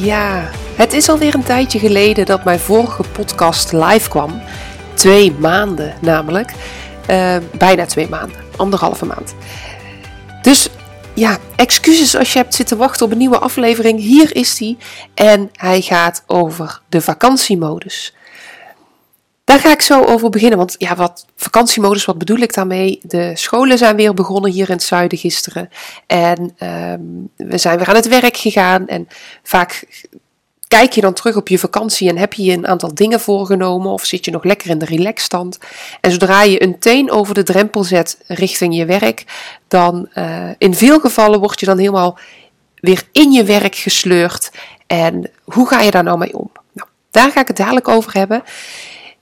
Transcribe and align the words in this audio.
Ja, 0.00 0.50
het 0.76 0.92
is 0.92 1.08
alweer 1.08 1.34
een 1.34 1.42
tijdje 1.42 1.78
geleden 1.78 2.26
dat 2.26 2.44
mijn 2.44 2.58
vorige 2.58 3.02
podcast 3.12 3.72
live 3.72 4.08
kwam. 4.08 4.40
Twee 4.94 5.32
maanden 5.32 5.94
namelijk. 6.00 6.52
Uh, 7.10 7.36
bijna 7.58 7.86
twee 7.86 8.08
maanden. 8.08 8.36
Anderhalve 8.56 9.04
maand. 9.04 9.34
Dus 10.42 10.68
ja, 11.14 11.38
excuses 11.56 12.16
als 12.16 12.32
je 12.32 12.38
hebt 12.38 12.54
zitten 12.54 12.76
wachten 12.76 13.06
op 13.06 13.12
een 13.12 13.18
nieuwe 13.18 13.38
aflevering. 13.38 14.00
Hier 14.00 14.36
is 14.36 14.56
die. 14.56 14.76
En 15.14 15.50
hij 15.52 15.80
gaat 15.80 16.22
over 16.26 16.80
de 16.88 17.00
vakantiemodus. 17.00 18.14
Daar 19.48 19.58
ga 19.58 19.72
ik 19.72 19.82
zo 19.82 20.04
over 20.04 20.30
beginnen. 20.30 20.58
Want 20.58 20.74
ja, 20.78 20.96
wat 20.96 21.26
vakantiemodus, 21.36 22.04
wat 22.04 22.18
bedoel 22.18 22.38
ik 22.38 22.54
daarmee? 22.54 22.98
De 23.02 23.30
scholen 23.34 23.78
zijn 23.78 23.96
weer 23.96 24.14
begonnen 24.14 24.50
hier 24.50 24.68
in 24.68 24.74
het 24.74 24.82
zuiden 24.82 25.18
gisteren. 25.18 25.70
En 26.06 26.54
ehm, 26.58 27.00
we 27.36 27.58
zijn 27.58 27.78
weer 27.78 27.88
aan 27.88 27.94
het 27.94 28.08
werk 28.08 28.36
gegaan. 28.36 28.88
En 28.88 29.08
vaak 29.42 29.84
kijk 30.68 30.92
je 30.92 31.00
dan 31.00 31.12
terug 31.12 31.36
op 31.36 31.48
je 31.48 31.58
vakantie 31.58 32.08
en 32.08 32.16
heb 32.16 32.32
je 32.32 32.42
je 32.42 32.52
een 32.52 32.66
aantal 32.66 32.94
dingen 32.94 33.20
voorgenomen 33.20 33.92
of 33.92 34.04
zit 34.04 34.24
je 34.24 34.30
nog 34.30 34.44
lekker 34.44 34.70
in 34.70 34.78
de 34.78 34.84
relaxstand. 34.84 35.58
En 36.00 36.10
zodra 36.10 36.42
je 36.42 36.62
een 36.62 36.78
teen 36.78 37.10
over 37.10 37.34
de 37.34 37.42
drempel 37.42 37.84
zet 37.84 38.18
richting 38.26 38.76
je 38.76 38.84
werk, 38.84 39.24
dan 39.68 40.08
uh, 40.14 40.50
in 40.58 40.74
veel 40.74 41.00
gevallen 41.00 41.40
word 41.40 41.60
je 41.60 41.66
dan 41.66 41.78
helemaal 41.78 42.18
weer 42.74 43.02
in 43.12 43.32
je 43.32 43.44
werk 43.44 43.74
gesleurd. 43.74 44.50
En 44.86 45.30
hoe 45.44 45.68
ga 45.68 45.80
je 45.80 45.90
daar 45.90 46.04
nou 46.04 46.18
mee 46.18 46.38
om? 46.38 46.50
Nou, 46.72 46.88
daar 47.10 47.30
ga 47.30 47.40
ik 47.40 47.48
het 47.48 47.56
dadelijk 47.56 47.88
over 47.88 48.12
hebben. 48.12 48.42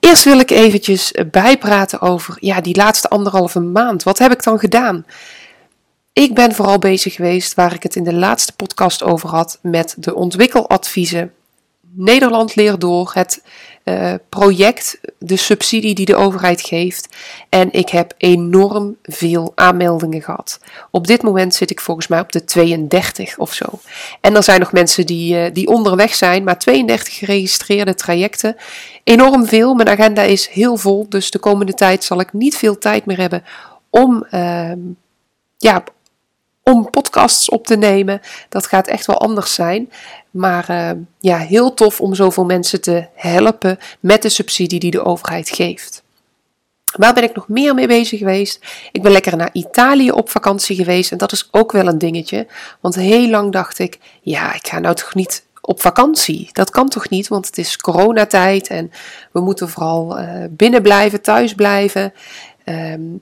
Eerst 0.00 0.24
wil 0.24 0.38
ik 0.38 0.50
eventjes 0.50 1.12
bijpraten 1.30 2.00
over 2.00 2.36
ja, 2.40 2.60
die 2.60 2.76
laatste 2.76 3.08
anderhalve 3.08 3.60
maand. 3.60 4.02
Wat 4.02 4.18
heb 4.18 4.32
ik 4.32 4.42
dan 4.42 4.58
gedaan? 4.58 5.06
Ik 6.12 6.34
ben 6.34 6.54
vooral 6.54 6.78
bezig 6.78 7.14
geweest 7.14 7.54
waar 7.54 7.74
ik 7.74 7.82
het 7.82 7.96
in 7.96 8.04
de 8.04 8.14
laatste 8.14 8.52
podcast 8.56 9.02
over 9.02 9.28
had 9.28 9.58
met 9.62 9.94
de 9.98 10.14
ontwikkeladviezen. 10.14 11.32
Nederland 11.96 12.54
leert 12.54 12.80
door 12.80 13.10
het 13.14 13.42
uh, 13.84 14.14
project, 14.28 15.00
de 15.18 15.36
subsidie 15.36 15.94
die 15.94 16.06
de 16.06 16.16
overheid 16.16 16.60
geeft. 16.60 17.16
En 17.48 17.72
ik 17.72 17.88
heb 17.88 18.14
enorm 18.16 18.96
veel 19.02 19.52
aanmeldingen 19.54 20.22
gehad. 20.22 20.60
Op 20.90 21.06
dit 21.06 21.22
moment 21.22 21.54
zit 21.54 21.70
ik 21.70 21.80
volgens 21.80 22.06
mij 22.06 22.20
op 22.20 22.32
de 22.32 22.44
32 22.44 23.38
of 23.38 23.52
zo. 23.52 23.64
En 24.20 24.36
er 24.36 24.42
zijn 24.42 24.60
nog 24.60 24.72
mensen 24.72 25.06
die, 25.06 25.34
uh, 25.34 25.44
die 25.52 25.66
onderweg 25.66 26.14
zijn, 26.14 26.44
maar 26.44 26.58
32 26.58 27.14
geregistreerde 27.14 27.94
trajecten. 27.94 28.56
Enorm 29.04 29.46
veel. 29.46 29.74
Mijn 29.74 29.88
agenda 29.88 30.22
is 30.22 30.48
heel 30.48 30.76
vol, 30.76 31.06
dus 31.08 31.30
de 31.30 31.38
komende 31.38 31.74
tijd 31.74 32.04
zal 32.04 32.20
ik 32.20 32.32
niet 32.32 32.56
veel 32.56 32.78
tijd 32.78 33.06
meer 33.06 33.18
hebben 33.18 33.44
om. 33.90 34.26
Uh, 34.30 34.72
ja, 35.56 35.84
om 36.70 36.90
podcasts 36.90 37.48
op 37.48 37.66
te 37.66 37.76
nemen. 37.76 38.20
Dat 38.48 38.66
gaat 38.66 38.86
echt 38.86 39.06
wel 39.06 39.20
anders 39.20 39.54
zijn. 39.54 39.90
Maar 40.30 40.70
uh, 40.70 40.90
ja, 41.20 41.38
heel 41.38 41.74
tof 41.74 42.00
om 42.00 42.14
zoveel 42.14 42.44
mensen 42.44 42.80
te 42.80 43.06
helpen 43.14 43.78
met 44.00 44.22
de 44.22 44.28
subsidie 44.28 44.78
die 44.78 44.90
de 44.90 45.04
overheid 45.04 45.48
geeft. 45.48 46.02
Waar 46.96 47.14
ben 47.14 47.22
ik 47.22 47.34
nog 47.34 47.48
meer 47.48 47.74
mee 47.74 47.86
bezig 47.86 48.18
geweest? 48.18 48.64
Ik 48.92 49.02
ben 49.02 49.12
lekker 49.12 49.36
naar 49.36 49.50
Italië 49.52 50.10
op 50.10 50.30
vakantie 50.30 50.76
geweest 50.76 51.12
en 51.12 51.18
dat 51.18 51.32
is 51.32 51.48
ook 51.50 51.72
wel 51.72 51.86
een 51.86 51.98
dingetje. 51.98 52.46
Want 52.80 52.94
heel 52.94 53.28
lang 53.28 53.52
dacht 53.52 53.78
ik, 53.78 53.98
ja, 54.22 54.54
ik 54.54 54.66
ga 54.66 54.78
nou 54.78 54.94
toch 54.94 55.14
niet 55.14 55.46
op 55.60 55.80
vakantie. 55.80 56.48
Dat 56.52 56.70
kan 56.70 56.88
toch 56.88 57.08
niet, 57.08 57.28
want 57.28 57.46
het 57.46 57.58
is 57.58 57.76
coronatijd 57.76 58.68
en 58.68 58.90
we 59.32 59.40
moeten 59.40 59.68
vooral 59.68 60.18
uh, 60.18 60.44
binnen 60.50 60.82
blijven, 60.82 61.22
thuis 61.22 61.54
blijven. 61.54 62.12
Um, 62.68 63.20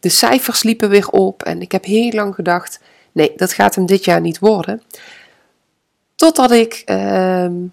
de 0.00 0.08
cijfers 0.08 0.62
liepen 0.62 0.88
weer 0.88 1.08
op 1.08 1.42
en 1.42 1.60
ik 1.60 1.72
heb 1.72 1.84
heel 1.84 2.10
lang 2.10 2.34
gedacht: 2.34 2.80
nee, 3.12 3.32
dat 3.36 3.52
gaat 3.52 3.74
hem 3.74 3.86
dit 3.86 4.04
jaar 4.04 4.20
niet 4.20 4.38
worden. 4.38 4.82
Totdat 6.14 6.50
ik 6.50 6.82
um, 6.86 7.72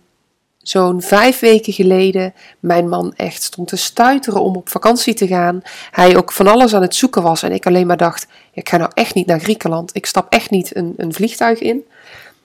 zo'n 0.58 1.02
vijf 1.02 1.40
weken 1.40 1.74
geleden 1.74 2.34
mijn 2.60 2.90
man 2.90 3.14
echt 3.16 3.44
stond 3.44 3.68
te 3.68 3.76
stuiteren 3.76 4.42
om 4.42 4.56
op 4.56 4.70
vakantie 4.70 5.14
te 5.14 5.28
gaan. 5.28 5.62
Hij 5.92 6.18
ook 6.18 6.31
van 6.31 6.48
alles 6.48 6.74
aan 6.74 6.81
het 6.81 6.96
zoeken 6.96 7.24
was 7.24 7.44
en 7.44 7.52
ik 7.52 7.66
alleen 7.66 7.88
maar 7.88 7.98
dacht: 7.98 8.28
ik 8.54 8.70
ga 8.70 8.78
nou 8.78 8.92
echt 8.94 9.14
niet 9.16 9.28
naar 9.28 9.40
Griekenland. 9.40 9.96
Ik 9.96 10.06
stap 10.06 10.34
echt 10.34 10.50
niet 10.50 10.76
een, 10.76 10.94
een 10.98 11.14
vliegtuig 11.14 11.60
in. 11.60 11.84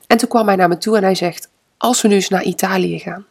En 0.06 0.16
toen 0.16 0.28
kwam 0.28 0.46
hij 0.46 0.56
naar 0.56 0.68
me 0.68 0.78
toe 0.78 0.96
en 0.96 1.02
hij 1.02 1.14
zegt: 1.14 1.48
als 1.76 2.02
we 2.02 2.08
nu 2.08 2.14
eens 2.14 2.28
naar 2.28 2.44
Italië 2.44 2.98
gaan. 2.98 3.26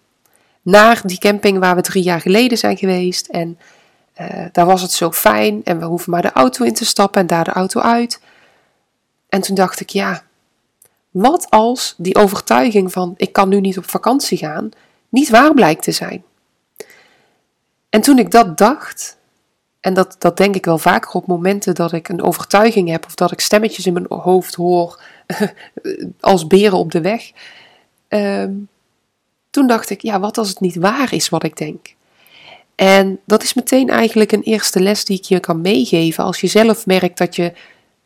Naar 0.61 1.01
die 1.03 1.19
camping 1.19 1.59
waar 1.59 1.75
we 1.75 1.81
drie 1.81 2.03
jaar 2.03 2.22
geleden 2.22 2.57
zijn 2.57 2.78
geweest. 2.78 3.28
En 3.28 3.57
uh, 4.21 4.45
daar 4.51 4.65
was 4.65 4.81
het 4.81 4.91
zo 4.91 5.11
fijn 5.11 5.63
en 5.63 5.79
we 5.79 5.85
hoeven 5.85 6.11
maar 6.11 6.21
de 6.21 6.31
auto 6.31 6.65
in 6.65 6.73
te 6.73 6.85
stappen 6.85 7.21
en 7.21 7.27
daar 7.27 7.43
de 7.43 7.51
auto 7.51 7.79
uit. 7.79 8.21
En 9.29 9.41
toen 9.41 9.55
dacht 9.55 9.79
ik, 9.79 9.89
ja, 9.89 10.23
wat 11.11 11.49
als 11.49 11.93
die 11.97 12.15
overtuiging 12.15 12.91
van 12.91 13.13
ik 13.17 13.33
kan 13.33 13.49
nu 13.49 13.59
niet 13.59 13.77
op 13.77 13.89
vakantie 13.89 14.37
gaan, 14.37 14.69
niet 15.09 15.29
waar 15.29 15.53
blijkt 15.53 15.83
te 15.83 15.91
zijn? 15.91 16.23
En 17.89 18.01
toen 18.01 18.19
ik 18.19 18.31
dat 18.31 18.57
dacht, 18.57 19.17
en 19.79 19.93
dat, 19.93 20.15
dat 20.19 20.37
denk 20.37 20.55
ik 20.55 20.65
wel 20.65 20.77
vaker 20.77 21.11
op 21.11 21.27
momenten 21.27 21.75
dat 21.75 21.91
ik 21.91 22.09
een 22.09 22.23
overtuiging 22.23 22.89
heb 22.89 23.05
of 23.05 23.15
dat 23.15 23.31
ik 23.31 23.39
stemmetjes 23.39 23.85
in 23.85 23.93
mijn 23.93 24.05
hoofd 24.09 24.55
hoor 24.55 25.01
als 26.19 26.47
beren 26.47 26.77
op 26.77 26.91
de 26.91 27.01
weg, 27.01 27.31
uh, 28.09 28.45
toen 29.49 29.67
dacht 29.67 29.89
ik, 29.89 30.01
ja, 30.01 30.19
wat 30.19 30.37
als 30.37 30.49
het 30.49 30.59
niet 30.59 30.75
waar 30.75 31.13
is 31.13 31.29
wat 31.29 31.43
ik 31.43 31.57
denk? 31.57 31.95
En 32.75 33.19
dat 33.25 33.43
is 33.43 33.53
meteen 33.53 33.89
eigenlijk 33.89 34.31
een 34.31 34.41
eerste 34.41 34.79
les 34.79 35.05
die 35.05 35.17
ik 35.17 35.23
je 35.23 35.39
kan 35.39 35.61
meegeven. 35.61 36.23
Als 36.23 36.41
je 36.41 36.47
zelf 36.47 36.85
merkt 36.85 37.17
dat 37.17 37.35
je 37.35 37.53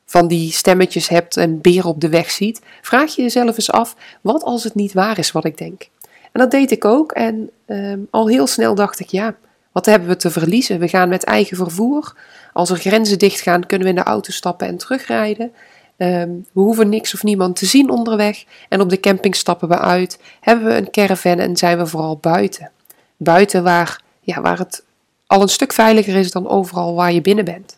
van 0.05 0.27
die 0.27 0.51
stemmetjes 0.51 1.07
hebt 1.07 1.37
en 1.37 1.61
beren 1.61 1.89
op 1.89 2.01
de 2.01 2.09
weg 2.09 2.31
ziet, 2.31 2.61
vraag 2.81 3.15
je 3.15 3.21
jezelf 3.21 3.55
eens 3.55 3.71
af: 3.71 3.95
wat 4.21 4.43
als 4.43 4.63
het 4.63 4.75
niet 4.75 4.93
waar 4.93 5.17
is 5.17 5.31
wat 5.31 5.45
ik 5.45 5.57
denk? 5.57 5.89
En 6.31 6.39
dat 6.39 6.51
deed 6.51 6.71
ik 6.71 6.85
ook. 6.85 7.11
En 7.11 7.49
um, 7.67 8.07
al 8.11 8.27
heel 8.27 8.47
snel 8.47 8.75
dacht 8.75 8.99
ik: 8.99 9.09
ja, 9.09 9.35
wat 9.71 9.85
hebben 9.85 10.07
we 10.07 10.15
te 10.15 10.31
verliezen? 10.31 10.79
We 10.79 10.87
gaan 10.87 11.09
met 11.09 11.23
eigen 11.23 11.57
vervoer. 11.57 12.15
Als 12.53 12.69
er 12.69 12.77
grenzen 12.77 13.19
dichtgaan, 13.19 13.65
kunnen 13.65 13.87
we 13.87 13.93
in 13.93 13.99
de 13.99 14.09
auto 14.09 14.31
stappen 14.31 14.67
en 14.67 14.77
terugrijden. 14.77 15.51
Um, 15.97 16.45
we 16.51 16.61
hoeven 16.61 16.89
niks 16.89 17.13
of 17.13 17.23
niemand 17.23 17.55
te 17.55 17.65
zien 17.65 17.89
onderweg. 17.89 18.43
En 18.69 18.81
op 18.81 18.89
de 18.89 18.99
camping 18.99 19.35
stappen 19.35 19.67
we 19.67 19.79
uit. 19.79 20.19
Hebben 20.39 20.65
we 20.65 20.73
een 20.73 20.91
caravan 20.91 21.39
en 21.39 21.57
zijn 21.57 21.77
we 21.77 21.85
vooral 21.85 22.17
buiten. 22.17 22.71
Buiten 23.17 23.63
waar 23.63 24.01
ja, 24.29 24.41
waar 24.41 24.57
het 24.57 24.83
al 25.27 25.41
een 25.41 25.47
stuk 25.47 25.73
veiliger 25.73 26.15
is 26.15 26.31
dan 26.31 26.47
overal 26.47 26.95
waar 26.95 27.13
je 27.13 27.21
binnen 27.21 27.45
bent. 27.45 27.77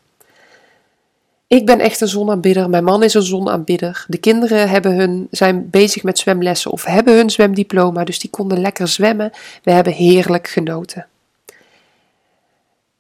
Ik 1.48 1.66
ben 1.66 1.80
echt 1.80 2.02
een 2.02 2.08
zonaanbidder, 2.08 2.70
mijn 2.70 2.84
man 2.84 3.04
is 3.04 3.14
een 3.14 3.22
zonaanbidder. 3.22 4.06
De 4.08 4.18
kinderen 4.18 4.70
hebben 4.70 4.96
hun, 4.96 5.28
zijn 5.32 5.70
bezig 5.70 6.04
met 6.04 6.20
zwemlessen 6.20 6.72
of 6.72 6.84
hebben 6.84 7.16
hun 7.16 7.30
zwemdiploma, 7.30 8.04
dus 8.04 8.20
die 8.20 8.30
konden 8.30 8.62
lekker 8.62 8.88
zwemmen. 8.88 9.32
We 9.64 9.72
hebben 9.72 9.94
heerlijk 9.94 10.48
genoten. 10.48 11.08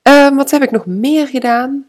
Uh, 0.04 0.36
wat 0.36 0.52
heb 0.52 0.64
ik 0.64 0.72
nog 0.72 0.86
meer 0.86 1.28
gedaan? 1.28 1.86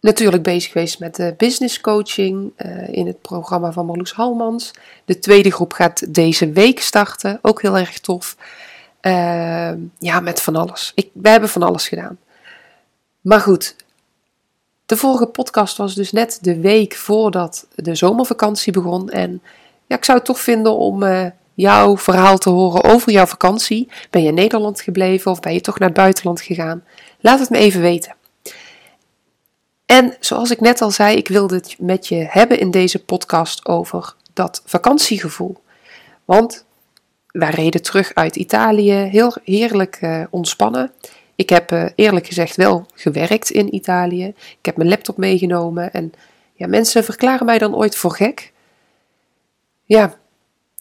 Natuurlijk 0.00 0.42
bezig 0.42 0.72
geweest 0.72 0.98
met 0.98 1.16
de 1.16 1.34
business 1.36 1.80
coaching 1.80 2.52
uh, 2.56 2.88
in 2.88 3.06
het 3.06 3.22
programma 3.22 3.72
van 3.72 3.86
Marloes 3.86 4.12
Halmans. 4.12 4.70
De 5.04 5.18
tweede 5.18 5.50
groep 5.50 5.72
gaat 5.72 6.14
deze 6.14 6.52
week 6.52 6.80
starten, 6.80 7.38
ook 7.42 7.62
heel 7.62 7.78
erg 7.78 7.98
tof. 7.98 8.36
Uh, 9.02 9.72
ja, 9.98 10.20
met 10.20 10.42
van 10.42 10.56
alles. 10.56 10.92
Ik, 10.94 11.10
we 11.12 11.28
hebben 11.28 11.48
van 11.48 11.62
alles 11.62 11.88
gedaan. 11.88 12.18
Maar 13.20 13.40
goed, 13.40 13.76
de 14.86 14.96
vorige 14.96 15.26
podcast 15.26 15.76
was 15.76 15.94
dus 15.94 16.12
net 16.12 16.38
de 16.40 16.60
week 16.60 16.94
voordat 16.94 17.66
de 17.74 17.94
zomervakantie 17.94 18.72
begon. 18.72 19.10
En 19.10 19.42
ja, 19.86 19.96
ik 19.96 20.04
zou 20.04 20.18
het 20.18 20.26
toch 20.26 20.40
vinden 20.40 20.76
om 20.76 21.02
uh, 21.02 21.26
jouw 21.54 21.96
verhaal 21.96 22.38
te 22.38 22.50
horen 22.50 22.84
over 22.84 23.12
jouw 23.12 23.26
vakantie. 23.26 23.88
Ben 24.10 24.22
je 24.22 24.28
in 24.28 24.34
Nederland 24.34 24.80
gebleven 24.80 25.30
of 25.30 25.40
ben 25.40 25.52
je 25.52 25.60
toch 25.60 25.78
naar 25.78 25.88
het 25.88 25.96
buitenland 25.96 26.40
gegaan? 26.40 26.84
Laat 27.20 27.38
het 27.38 27.50
me 27.50 27.58
even 27.58 27.80
weten. 27.80 28.16
En 29.86 30.16
zoals 30.20 30.50
ik 30.50 30.60
net 30.60 30.82
al 30.82 30.90
zei, 30.90 31.16
ik 31.16 31.28
wilde 31.28 31.54
het 31.54 31.76
met 31.78 32.06
je 32.06 32.26
hebben 32.28 32.60
in 32.60 32.70
deze 32.70 33.04
podcast 33.04 33.66
over 33.66 34.14
dat 34.32 34.62
vakantiegevoel. 34.64 35.56
Want 36.24 36.64
wij 37.38 37.50
reden 37.50 37.82
terug 37.82 38.14
uit 38.14 38.36
Italië, 38.36 38.92
heel 38.92 39.34
heerlijk 39.44 39.98
uh, 40.00 40.24
ontspannen. 40.30 40.90
Ik 41.34 41.48
heb 41.48 41.72
uh, 41.72 41.84
eerlijk 41.94 42.26
gezegd 42.26 42.56
wel 42.56 42.86
gewerkt 42.94 43.50
in 43.50 43.74
Italië. 43.74 44.24
Ik 44.26 44.58
heb 44.62 44.76
mijn 44.76 44.88
laptop 44.88 45.16
meegenomen 45.16 45.92
en 45.92 46.12
ja, 46.54 46.66
mensen 46.66 47.04
verklaren 47.04 47.46
mij 47.46 47.58
dan 47.58 47.74
ooit 47.74 47.96
voor 47.96 48.12
gek. 48.12 48.52
ja, 49.84 50.16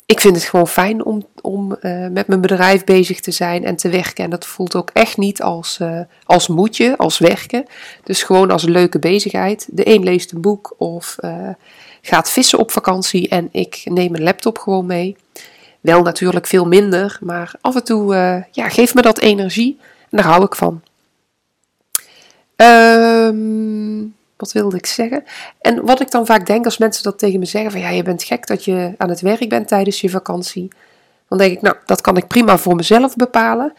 ik 0.06 0.20
vind 0.20 0.36
het 0.36 0.46
gewoon 0.46 0.68
fijn 0.68 1.06
om, 1.06 1.26
om 1.42 1.78
uh, 1.82 2.08
met 2.08 2.28
mijn 2.28 2.42
bedrijf 2.42 2.84
bezig 2.84 3.20
te 3.20 3.32
zijn 3.32 3.64
en 3.64 3.76
te 3.76 3.90
werken. 3.90 4.24
En 4.24 4.30
dat 4.30 4.46
voelt 4.46 4.76
ook 4.76 4.90
echt 4.94 5.18
niet 5.18 5.42
als, 5.42 5.80
uh, 5.82 6.00
als 6.24 6.48
moetje, 6.48 6.98
als 6.98 7.18
werken. 7.18 7.66
Dus 8.04 8.24
gewoon 8.24 8.52
als 8.52 8.64
leuke 8.64 9.00
bezigheid. 9.00 9.68
De 9.72 9.94
een 9.94 10.04
leest 10.04 10.32
een 10.32 10.42
boek 10.42 10.76
of 10.78 11.16
uh, 11.20 11.50
gaat 12.02 12.30
vissen 12.30 12.60
op 12.60 12.72
vakantie 12.72 13.30
en 13.30 13.50
ik 13.52 13.82
neem 13.86 14.12
mijn 14.12 14.24
laptop 14.24 14.58
gewoon 14.58 14.86
mee. 14.86 15.16
Wel 15.82 16.02
natuurlijk 16.02 16.48
veel 16.48 16.66
minder, 16.66 17.18
maar 17.22 17.52
af 17.62 17.76
en 17.76 17.84
toe 17.84 18.16
ja, 18.52 18.70
geeft 18.70 18.94
me 18.94 19.02
dat 19.02 19.20
energie 19.20 19.80
en 20.10 20.18
daar 20.18 20.26
hou 20.28 20.44
ik 20.44 20.56
van. 20.56 20.82
Ehm 22.56 24.06
wat 24.38 24.52
wilde 24.52 24.78
ik 24.78 24.86
zeggen? 24.86 25.24
En 25.62 25.86
wat 25.86 26.02
ik 26.02 26.12
dan 26.12 26.26
vaak 26.26 26.46
denk 26.46 26.66
als 26.66 26.78
mensen 26.78 27.04
dat 27.04 27.20
tegen 27.20 27.40
me 27.40 27.46
zeggen: 27.46 27.72
van 27.72 27.80
ja, 27.80 27.90
je 27.90 28.04
bent 28.04 28.24
gek 28.24 28.48
dat 28.48 28.66
je 28.66 28.94
aan 28.98 29.10
het 29.10 29.22
werk 29.22 29.50
bent 29.50 29.68
tijdens 29.68 30.02
je 30.02 30.10
vakantie. 30.10 30.68
Dan 31.28 31.38
denk 31.38 31.52
ik, 31.52 31.62
nou, 31.62 31.76
dat 31.86 32.02
kan 32.02 32.18
ik 32.18 32.28
prima 32.28 32.58
voor 32.58 32.76
mezelf 32.76 33.16
bepalen. 33.16 33.74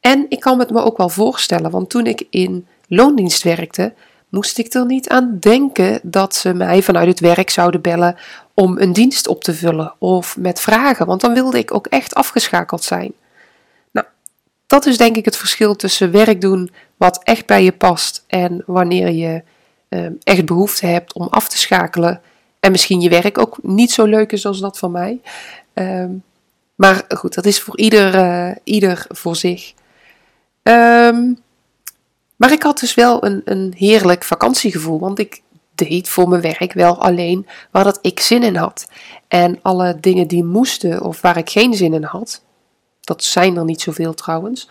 En 0.00 0.26
ik 0.28 0.40
kan 0.40 0.58
het 0.58 0.70
me 0.70 0.82
ook 0.82 0.96
wel 0.96 1.08
voorstellen, 1.08 1.70
want 1.70 1.90
toen 1.90 2.06
ik 2.06 2.26
in 2.30 2.66
loondienst 2.88 3.42
werkte, 3.42 3.92
moest 4.28 4.58
ik 4.58 4.74
er 4.74 4.86
niet 4.86 5.08
aan 5.08 5.36
denken 5.40 6.00
dat 6.02 6.34
ze 6.34 6.54
mij 6.54 6.82
vanuit 6.82 7.08
het 7.08 7.20
werk 7.20 7.50
zouden 7.50 7.80
bellen 7.80 8.16
om 8.56 8.78
een 8.78 8.92
dienst 8.92 9.28
op 9.28 9.44
te 9.44 9.54
vullen 9.54 9.94
of 9.98 10.36
met 10.36 10.60
vragen, 10.60 11.06
want 11.06 11.20
dan 11.20 11.34
wilde 11.34 11.58
ik 11.58 11.74
ook 11.74 11.86
echt 11.86 12.14
afgeschakeld 12.14 12.84
zijn. 12.84 13.12
Nou, 13.90 14.06
dat 14.66 14.86
is 14.86 14.98
denk 14.98 15.16
ik 15.16 15.24
het 15.24 15.36
verschil 15.36 15.76
tussen 15.76 16.10
werk 16.10 16.40
doen 16.40 16.70
wat 16.96 17.20
echt 17.22 17.46
bij 17.46 17.64
je 17.64 17.72
past 17.72 18.24
en 18.26 18.62
wanneer 18.66 19.10
je 19.10 19.42
Ehm, 19.88 20.12
echt 20.22 20.46
behoefte 20.46 20.86
hebt 20.86 21.12
om 21.12 21.26
af 21.26 21.48
te 21.48 21.58
schakelen. 21.58 22.20
En 22.60 22.70
misschien 22.70 23.00
je 23.00 23.08
werk 23.08 23.38
ook 23.38 23.58
niet 23.62 23.90
zo 23.90 24.04
leuk 24.04 24.32
is 24.32 24.46
als 24.46 24.60
dat 24.60 24.78
van 24.78 24.90
mij. 24.90 25.20
Ehm, 25.72 26.10
maar 26.74 27.04
goed, 27.08 27.34
dat 27.34 27.46
is 27.46 27.60
voor 27.60 27.78
ieder, 27.78 28.14
uh, 28.14 28.54
ieder 28.64 29.04
voor 29.08 29.36
zich. 29.36 29.72
Ehm, 30.62 31.32
maar 32.36 32.52
ik 32.52 32.62
had 32.62 32.78
dus 32.78 32.94
wel 32.94 33.24
een, 33.24 33.42
een 33.44 33.74
heerlijk 33.76 34.24
vakantiegevoel. 34.24 34.98
Want 34.98 35.18
ik 35.18 35.42
deed 35.76 36.08
voor 36.08 36.28
mijn 36.28 36.42
werk 36.42 36.72
wel 36.72 37.00
alleen 37.00 37.46
waar 37.70 37.84
dat 37.84 37.98
ik 38.02 38.20
zin 38.20 38.42
in 38.42 38.56
had. 38.56 38.86
En 39.28 39.58
alle 39.62 39.96
dingen 40.00 40.26
die 40.26 40.44
moesten 40.44 41.02
of 41.02 41.20
waar 41.20 41.36
ik 41.36 41.50
geen 41.50 41.74
zin 41.74 41.94
in 41.94 42.04
had. 42.04 42.42
Dat 43.00 43.24
zijn 43.24 43.56
er 43.56 43.64
niet 43.64 43.80
zoveel 43.80 44.14
trouwens 44.14 44.68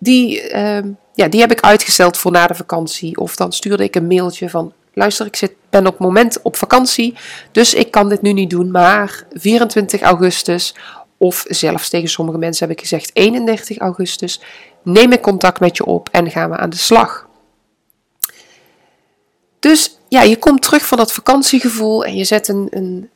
die, 0.00 0.52
uh, 0.52 0.78
ja, 1.14 1.28
die 1.28 1.40
heb 1.40 1.50
ik 1.50 1.60
uitgesteld 1.60 2.18
voor 2.18 2.30
na 2.30 2.46
de 2.46 2.54
vakantie. 2.54 3.16
Of 3.16 3.36
dan 3.36 3.52
stuurde 3.52 3.84
ik 3.84 3.94
een 3.94 4.06
mailtje 4.06 4.50
van: 4.50 4.72
luister, 4.94 5.26
ik 5.26 5.36
zit, 5.36 5.52
ben 5.70 5.86
op 5.86 5.98
moment 5.98 6.42
op 6.42 6.56
vakantie, 6.56 7.14
dus 7.52 7.74
ik 7.74 7.90
kan 7.90 8.08
dit 8.08 8.22
nu 8.22 8.32
niet 8.32 8.50
doen. 8.50 8.70
Maar 8.70 9.26
24 9.32 10.00
augustus, 10.00 10.74
of 11.16 11.44
zelfs 11.48 11.88
tegen 11.88 12.08
sommige 12.08 12.38
mensen 12.38 12.68
heb 12.68 12.76
ik 12.76 12.82
gezegd 12.82 13.10
31 13.12 13.78
augustus, 13.78 14.40
neem 14.82 15.12
ik 15.12 15.20
contact 15.20 15.60
met 15.60 15.76
je 15.76 15.84
op 15.84 16.08
en 16.12 16.30
gaan 16.30 16.50
we 16.50 16.56
aan 16.56 16.70
de 16.70 16.76
slag. 16.76 17.28
Dus 19.58 19.98
ja, 20.10 20.22
je 20.22 20.38
komt 20.38 20.62
terug 20.62 20.86
van 20.86 20.98
dat 20.98 21.12
vakantiegevoel 21.12 22.04
en 22.04 22.14
je 22.14 22.24
zet 22.24 22.48
een, 22.48 22.66
een, 22.70 23.10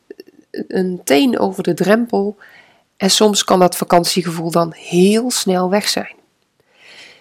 een 0.51 1.01
teen 1.05 1.39
over 1.39 1.63
de 1.63 1.75
drempel. 1.75 2.37
En 2.97 3.11
soms 3.11 3.45
kan 3.45 3.59
dat 3.59 3.77
vakantiegevoel 3.77 4.51
dan 4.51 4.73
heel 4.75 5.31
snel 5.31 5.71
weg 5.71 5.89
zijn. 5.89 6.15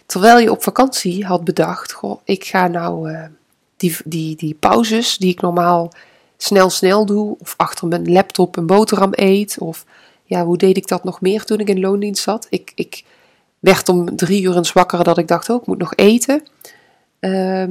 Terwijl 0.06 0.40
je 0.40 0.52
op 0.52 0.64
vakantie 0.64 1.26
had 1.26 1.44
bedacht, 1.44 1.92
goh, 1.92 2.22
ik 2.24 2.44
ga 2.44 2.68
nou 2.68 3.12
uh, 3.12 3.26
die, 3.78 3.96
die, 4.06 4.36
die 4.36 4.54
pauzes 4.54 5.18
die 5.18 5.32
ik 5.32 5.42
normaal 5.42 5.92
snel 6.38 6.70
snel 6.70 7.06
doe, 7.06 7.36
of 7.40 7.54
achter 7.58 7.88
mijn 7.88 8.12
laptop 8.12 8.56
een 8.56 8.66
boterham 8.66 9.12
eet, 9.12 9.58
of 9.60 9.86
ja, 10.24 10.46
hoe 10.46 10.58
deed 10.58 10.78
ik 10.78 10.88
dat 10.88 11.04
nog 11.04 11.22
meer 11.22 11.44
toen 11.44 11.60
ik 11.60 11.68
in 11.68 11.80
loondienst 11.80 12.24
zat? 12.24 12.48
Ik, 12.50 12.72
ik 12.76 13.04
werd 13.60 13.90
om 13.90 14.16
drie 14.16 14.44
uur 14.44 14.56
eens 14.56 14.74
wakker 14.74 15.04
dat 15.04 15.18
ik 15.18 15.28
dacht, 15.28 15.50
oh, 15.50 15.62
ik 15.62 15.68
moet 15.68 15.78
nog 15.78 15.96
eten. 15.96 16.44
Uh, 17.20 17.64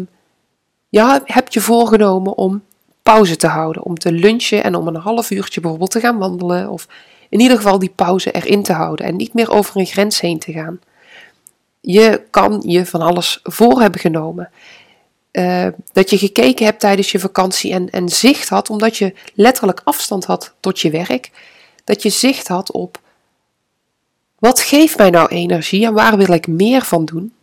ja, 0.93 1.21
heb 1.25 1.53
je 1.53 1.61
voorgenomen 1.61 2.37
om 2.37 2.63
pauze 3.03 3.37
te 3.37 3.47
houden, 3.47 3.83
om 3.83 3.99
te 3.99 4.13
lunchen 4.13 4.65
en 4.65 4.75
om 4.75 4.87
een 4.87 4.97
half 4.97 5.31
uurtje 5.31 5.61
bijvoorbeeld 5.61 5.91
te 5.91 6.01
gaan 6.01 6.19
wandelen, 6.19 6.71
of 6.71 6.87
in 7.29 7.41
ieder 7.41 7.57
geval 7.57 7.79
die 7.79 7.93
pauze 7.95 8.31
erin 8.31 8.63
te 8.63 8.73
houden 8.73 9.07
en 9.07 9.17
niet 9.17 9.35
meer 9.35 9.51
over 9.51 9.77
een 9.77 9.87
grens 9.87 10.21
heen 10.21 10.39
te 10.39 10.53
gaan. 10.53 10.81
Je 11.81 12.23
kan 12.31 12.63
je 12.67 12.87
van 12.87 13.01
alles 13.01 13.41
voor 13.43 13.81
hebben 13.81 14.01
genomen. 14.01 14.51
Uh, 15.33 15.67
dat 15.93 16.11
je 16.11 16.19
gekeken 16.19 16.65
hebt 16.65 16.81
tijdens 16.81 17.13
je 17.13 17.19
vakantie 17.19 17.73
en, 17.73 17.91
en 17.91 18.09
zicht 18.09 18.49
had, 18.49 18.71
omdat 18.71 18.97
je 18.97 19.15
letterlijk 19.35 19.81
afstand 19.85 20.25
had 20.25 20.55
tot 20.61 20.81
je 20.81 20.91
werk, 20.91 21.31
dat 21.85 22.03
je 22.03 22.11
zicht 22.11 22.49
had 22.49 22.73
op 22.73 23.01
wat 24.39 24.61
geeft 24.61 24.99
mij 24.99 25.11
nou 25.11 25.29
energie 25.29 25.87
en 25.87 25.95
waar 25.95 26.17
wil 26.17 26.33
ik 26.33 26.47
meer 26.47 26.83
van 26.83 27.05
doen? 27.05 27.35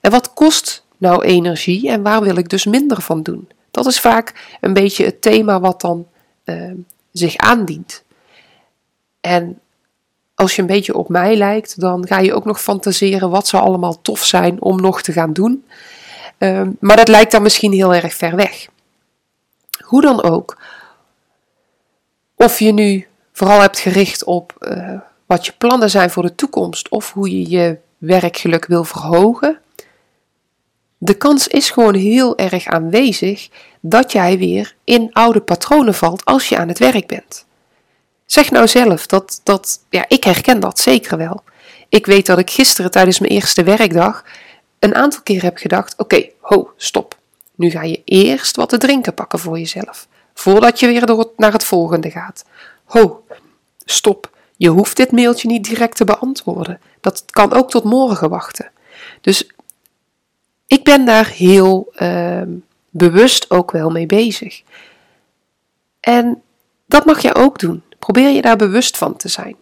En 0.00 0.10
wat 0.10 0.34
kost 0.34 0.85
nou 0.96 1.24
energie 1.24 1.88
en 1.88 2.02
waar 2.02 2.22
wil 2.22 2.36
ik 2.36 2.48
dus 2.48 2.64
minder 2.64 3.00
van 3.00 3.22
doen? 3.22 3.48
Dat 3.70 3.86
is 3.86 4.00
vaak 4.00 4.56
een 4.60 4.72
beetje 4.72 5.04
het 5.04 5.22
thema 5.22 5.60
wat 5.60 5.80
dan 5.80 6.06
uh, 6.44 6.72
zich 7.12 7.36
aandient. 7.36 8.04
En 9.20 9.60
als 10.34 10.56
je 10.56 10.60
een 10.60 10.68
beetje 10.68 10.94
op 10.94 11.08
mij 11.08 11.36
lijkt, 11.36 11.80
dan 11.80 12.06
ga 12.06 12.18
je 12.18 12.34
ook 12.34 12.44
nog 12.44 12.60
fantaseren 12.60 13.30
wat 13.30 13.46
zou 13.46 13.64
allemaal 13.64 14.00
tof 14.00 14.24
zijn 14.24 14.62
om 14.62 14.80
nog 14.80 15.02
te 15.02 15.12
gaan 15.12 15.32
doen. 15.32 15.64
Ehm, 16.38 16.70
maar 16.80 16.96
dat 16.96 17.08
lijkt 17.08 17.32
dan 17.32 17.42
misschien 17.42 17.72
heel 17.72 17.94
erg 17.94 18.14
ver 18.14 18.36
weg. 18.36 18.68
Hoe 19.84 20.00
dan 20.00 20.22
ook, 20.22 20.58
of 22.34 22.58
je 22.58 22.72
nu 22.72 23.06
vooral 23.32 23.60
hebt 23.60 23.78
gericht 23.78 24.24
op 24.24 24.56
uh, 24.60 25.00
wat 25.26 25.46
je 25.46 25.52
plannen 25.58 25.90
zijn 25.90 26.10
voor 26.10 26.22
de 26.22 26.34
toekomst 26.34 26.88
of 26.88 27.12
hoe 27.12 27.30
je 27.30 27.50
je 27.50 27.78
werkgeluk 27.98 28.66
wil 28.66 28.84
verhogen, 28.84 29.60
de 31.06 31.14
kans 31.14 31.48
is 31.48 31.70
gewoon 31.70 31.94
heel 31.94 32.38
erg 32.38 32.66
aanwezig 32.66 33.48
dat 33.80 34.12
jij 34.12 34.38
weer 34.38 34.74
in 34.84 35.10
oude 35.12 35.40
patronen 35.40 35.94
valt 35.94 36.24
als 36.24 36.48
je 36.48 36.56
aan 36.56 36.68
het 36.68 36.78
werk 36.78 37.06
bent. 37.06 37.46
Zeg 38.24 38.50
nou 38.50 38.68
zelf, 38.68 39.06
dat, 39.06 39.40
dat, 39.42 39.80
ja, 39.90 40.04
ik 40.08 40.24
herken 40.24 40.60
dat 40.60 40.78
zeker 40.78 41.18
wel. 41.18 41.42
Ik 41.88 42.06
weet 42.06 42.26
dat 42.26 42.38
ik 42.38 42.50
gisteren 42.50 42.90
tijdens 42.90 43.18
mijn 43.18 43.32
eerste 43.32 43.62
werkdag 43.62 44.24
een 44.78 44.94
aantal 44.94 45.22
keer 45.22 45.42
heb 45.42 45.56
gedacht: 45.56 45.94
oké, 45.96 46.28
ho, 46.40 46.70
stop. 46.76 47.18
Nu 47.54 47.70
ga 47.70 47.82
je 47.82 48.02
eerst 48.04 48.56
wat 48.56 48.68
te 48.68 48.78
drinken 48.78 49.14
pakken 49.14 49.38
voor 49.38 49.58
jezelf, 49.58 50.08
voordat 50.34 50.80
je 50.80 50.86
weer 50.86 51.06
door 51.06 51.32
naar 51.36 51.52
het 51.52 51.64
volgende 51.64 52.10
gaat. 52.10 52.44
Ho, 52.84 53.24
stop. 53.84 54.30
Je 54.56 54.68
hoeft 54.68 54.96
dit 54.96 55.12
mailtje 55.12 55.48
niet 55.48 55.64
direct 55.64 55.96
te 55.96 56.04
beantwoorden. 56.04 56.80
Dat 57.00 57.24
kan 57.30 57.52
ook 57.52 57.70
tot 57.70 57.84
morgen 57.84 58.28
wachten. 58.28 58.70
Dus 59.20 59.50
ik 60.66 60.84
ben 60.84 61.04
daar 61.04 61.28
heel 61.28 61.92
uh, 61.98 62.42
bewust 62.90 63.50
ook 63.50 63.70
wel 63.70 63.90
mee 63.90 64.06
bezig. 64.06 64.62
En 66.00 66.42
dat 66.86 67.04
mag 67.04 67.22
je 67.22 67.34
ook 67.34 67.58
doen. 67.58 67.82
Probeer 67.98 68.28
je 68.28 68.42
daar 68.42 68.56
bewust 68.56 68.96
van 68.96 69.16
te 69.16 69.28
zijn. 69.28 69.56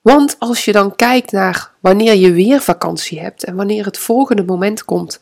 Want 0.00 0.36
als 0.38 0.64
je 0.64 0.72
dan 0.72 0.96
kijkt 0.96 1.32
naar 1.32 1.70
wanneer 1.80 2.14
je 2.14 2.32
weer 2.32 2.60
vakantie 2.60 3.20
hebt 3.20 3.44
en 3.44 3.56
wanneer 3.56 3.84
het 3.84 3.98
volgende 3.98 4.44
moment 4.44 4.84
komt 4.84 5.20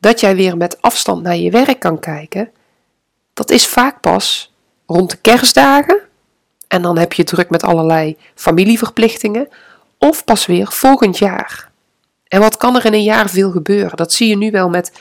dat 0.00 0.20
jij 0.20 0.36
weer 0.36 0.56
met 0.56 0.82
afstand 0.82 1.22
naar 1.22 1.36
je 1.36 1.50
werk 1.50 1.78
kan 1.78 2.00
kijken, 2.00 2.50
dat 3.34 3.50
is 3.50 3.66
vaak 3.66 4.00
pas 4.00 4.52
rond 4.86 5.10
de 5.10 5.16
kerstdagen 5.16 6.00
en 6.68 6.82
dan 6.82 6.98
heb 6.98 7.12
je 7.12 7.24
druk 7.24 7.50
met 7.50 7.62
allerlei 7.62 8.16
familieverplichtingen 8.34 9.48
of 9.98 10.24
pas 10.24 10.46
weer 10.46 10.72
volgend 10.72 11.18
jaar. 11.18 11.67
En 12.28 12.40
wat 12.40 12.56
kan 12.56 12.76
er 12.76 12.84
in 12.84 12.92
een 12.92 13.02
jaar 13.02 13.30
veel 13.30 13.50
gebeuren? 13.50 13.96
Dat 13.96 14.12
zie 14.12 14.28
je 14.28 14.36
nu 14.36 14.50
wel 14.50 14.68
met 14.68 14.92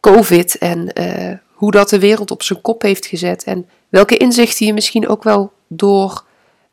COVID 0.00 0.58
en 0.58 1.00
uh, 1.00 1.36
hoe 1.52 1.70
dat 1.70 1.88
de 1.88 1.98
wereld 1.98 2.30
op 2.30 2.42
zijn 2.42 2.60
kop 2.60 2.82
heeft 2.82 3.06
gezet 3.06 3.44
en 3.44 3.68
welke 3.88 4.16
inzichten 4.16 4.66
je 4.66 4.72
misschien 4.72 5.08
ook 5.08 5.22
wel 5.22 5.52
door 5.68 6.24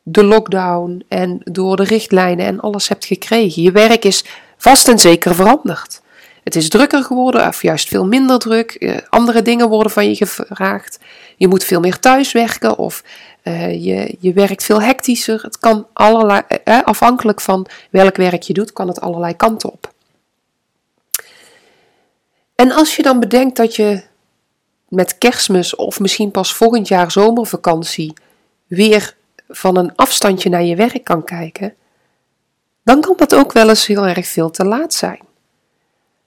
de 0.02 0.24
lockdown 0.24 1.04
en 1.08 1.40
door 1.44 1.76
de 1.76 1.84
richtlijnen 1.84 2.46
en 2.46 2.60
alles 2.60 2.88
hebt 2.88 3.04
gekregen. 3.04 3.62
Je 3.62 3.72
werk 3.72 4.04
is 4.04 4.24
vast 4.56 4.88
en 4.88 4.98
zeker 4.98 5.34
veranderd. 5.34 6.00
Het 6.44 6.56
is 6.56 6.68
drukker 6.68 7.02
geworden, 7.02 7.48
of 7.48 7.62
juist 7.62 7.88
veel 7.88 8.06
minder 8.06 8.38
druk. 8.38 8.70
Eh, 8.70 8.96
andere 9.08 9.42
dingen 9.42 9.68
worden 9.68 9.92
van 9.92 10.08
je 10.08 10.14
gevraagd. 10.16 10.98
Je 11.36 11.48
moet 11.48 11.64
veel 11.64 11.80
meer 11.80 11.98
thuiswerken 11.98 12.78
of 12.78 13.04
uh, 13.50 13.84
je, 13.84 14.16
je 14.18 14.32
werkt 14.32 14.64
veel 14.64 14.82
hectischer. 14.82 15.42
Het 15.42 15.58
kan 15.58 15.86
allerlei, 15.92 16.42
eh, 16.64 16.82
afhankelijk 16.82 17.40
van 17.40 17.66
welk 17.90 18.16
werk 18.16 18.42
je 18.42 18.52
doet, 18.52 18.72
kan 18.72 18.88
het 18.88 19.00
allerlei 19.00 19.36
kanten 19.36 19.72
op. 19.72 19.92
En 22.54 22.72
als 22.72 22.96
je 22.96 23.02
dan 23.02 23.20
bedenkt 23.20 23.56
dat 23.56 23.76
je 23.76 24.02
met 24.88 25.18
kerstmis 25.18 25.74
of 25.74 26.00
misschien 26.00 26.30
pas 26.30 26.54
volgend 26.54 26.88
jaar 26.88 27.10
zomervakantie 27.10 28.12
weer 28.66 29.16
van 29.48 29.76
een 29.76 29.94
afstandje 29.96 30.48
naar 30.48 30.62
je 30.62 30.76
werk 30.76 31.04
kan 31.04 31.24
kijken, 31.24 31.74
dan 32.82 33.00
kan 33.00 33.14
dat 33.16 33.34
ook 33.34 33.52
wel 33.52 33.68
eens 33.68 33.86
heel 33.86 34.06
erg 34.06 34.26
veel 34.26 34.50
te 34.50 34.64
laat 34.64 34.94
zijn. 34.94 35.20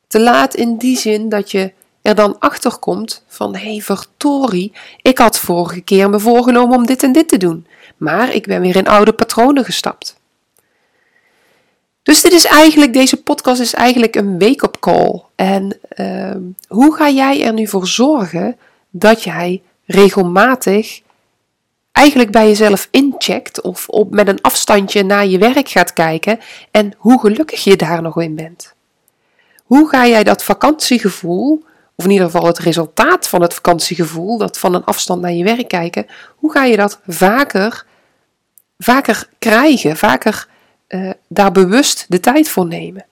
Te 0.08 0.20
laat 0.20 0.56
in 0.56 0.77
die 0.77 0.98
zin 0.98 1.30
dat 1.30 1.51
je 1.51 1.74
er 2.03 2.15
dan 2.15 2.39
achter 2.39 2.77
komt 2.77 3.24
van 3.27 3.55
hé 3.55 3.72
hey, 3.72 3.81
vertorie, 3.81 4.72
ik 5.01 5.17
had 5.17 5.39
vorige 5.39 5.81
keer 5.81 6.10
me 6.10 6.19
voorgenomen 6.19 6.77
om 6.77 6.86
dit 6.86 7.03
en 7.03 7.12
dit 7.12 7.27
te 7.27 7.38
doen, 7.38 7.67
maar 7.98 8.33
ik 8.33 8.48
ben 8.48 8.62
weer 8.62 8.75
in 8.75 8.88
oude 8.88 9.13
patronen 9.13 9.65
gestapt. 9.65 10.22
Dus 12.03 12.22
dit 12.22 12.31
is 12.31 12.45
eigenlijk, 12.45 12.93
deze 12.93 13.24
podcast 13.24 13.62
is 13.62 13.74
eigenlijk 13.74 14.15
een 14.15 14.39
wake-up 14.39 14.77
call. 14.79 15.22
En 15.36 15.77
uh, 15.95 16.36
hoe 16.67 16.95
ga 16.95 17.10
jij 17.10 17.45
er 17.45 17.53
nu 17.53 17.67
voor 17.67 17.88
zorgen 17.88 18.57
dat 18.89 19.24
jij 19.24 19.62
regelmatig 19.86 21.01
eigenlijk 21.91 22.31
bij 22.31 22.48
jezelf 22.48 22.88
incheckt 22.91 23.62
of 23.62 23.89
op, 23.89 24.12
met 24.12 24.27
een 24.27 24.41
afstandje 24.41 25.03
naar 25.03 25.25
je 25.25 25.38
werk 25.38 25.69
gaat 25.69 25.93
kijken 25.93 26.39
en 26.72 26.93
hoe 26.98 27.19
gelukkig 27.19 27.63
je 27.63 27.75
daar 27.75 28.01
nog 28.01 28.22
in 28.22 28.36
bent? 28.36 28.74
Hoe 29.63 29.89
ga 29.89 30.07
jij 30.07 30.24
dat 30.24 30.43
vakantiegevoel, 30.43 31.63
of 31.95 32.05
in 32.05 32.12
ieder 32.12 32.25
geval 32.25 32.45
het 32.45 32.59
resultaat 32.59 33.27
van 33.27 33.41
het 33.41 33.53
vakantiegevoel, 33.53 34.38
dat 34.38 34.59
van 34.59 34.73
een 34.73 34.83
afstand 34.83 35.21
naar 35.21 35.31
je 35.33 35.43
werk 35.43 35.67
kijken, 35.67 36.05
hoe 36.35 36.51
ga 36.51 36.63
je 36.63 36.77
dat 36.77 37.00
vaker, 37.07 37.85
vaker 38.77 39.29
krijgen, 39.39 39.97
vaker 39.97 40.47
uh, 40.88 41.12
daar 41.27 41.51
bewust 41.51 42.05
de 42.09 42.19
tijd 42.19 42.50
voor 42.50 42.65
nemen? 42.65 43.05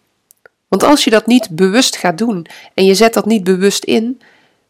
Want 0.67 0.83
als 0.83 1.03
je 1.03 1.09
dat 1.09 1.25
niet 1.27 1.50
bewust 1.50 1.95
gaat 1.95 2.17
doen 2.17 2.45
en 2.73 2.85
je 2.85 2.95
zet 2.95 3.13
dat 3.13 3.25
niet 3.25 3.43
bewust 3.43 3.83
in, 3.83 4.21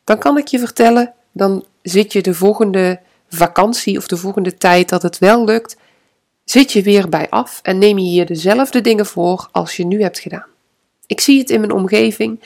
dan 0.04 0.18
kan 0.18 0.38
ik 0.38 0.48
je 0.48 0.60
vertellen, 0.60 1.14
dan 1.32 1.66
zit 1.82 2.14
je 2.14 2.22
de 2.22 2.34
volgende 2.34 3.00
vakantie 3.30 3.98
of 3.98 4.08
de 4.08 4.18
volgende 4.18 4.58
tijd 4.58 4.90
dat 4.90 5.02
het 5.02 5.18
wel 5.18 5.46
lukt, 5.46 5.78
zit 6.44 6.72
je 6.72 6.82
weer 6.82 7.10
bij 7.10 7.30
af 7.30 7.60
en 7.64 7.78
neem 7.78 7.98
je 7.98 8.10
hier 8.10 8.26
dezelfde 8.26 8.82
dingen 8.82 9.06
voor 9.06 9.50
als 9.52 9.78
je 9.78 9.86
nu 9.86 10.02
hebt 10.02 10.20
gedaan. 10.20 10.46
Ik 11.06 11.22
zie 11.22 11.40
het 11.40 11.50
in 11.50 11.60
mijn 11.60 11.72
omgeving. 11.72 12.40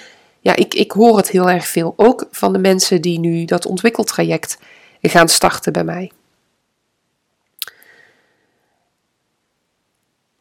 Ja, 0.46 0.56
ik, 0.56 0.74
ik 0.74 0.92
hoor 0.92 1.18
het 1.18 1.30
heel 1.30 1.50
erg 1.50 1.68
veel. 1.68 1.94
Ook 1.96 2.28
van 2.32 2.54
de 2.54 2.60
mensen 2.60 3.02
die 3.02 3.20
nu 3.20 3.46
dat 3.46 3.66
ontwikkeltraject 3.66 4.58
gaan 5.02 5.30
starten 5.30 5.74
bij 5.74 5.84
mij. 5.84 6.12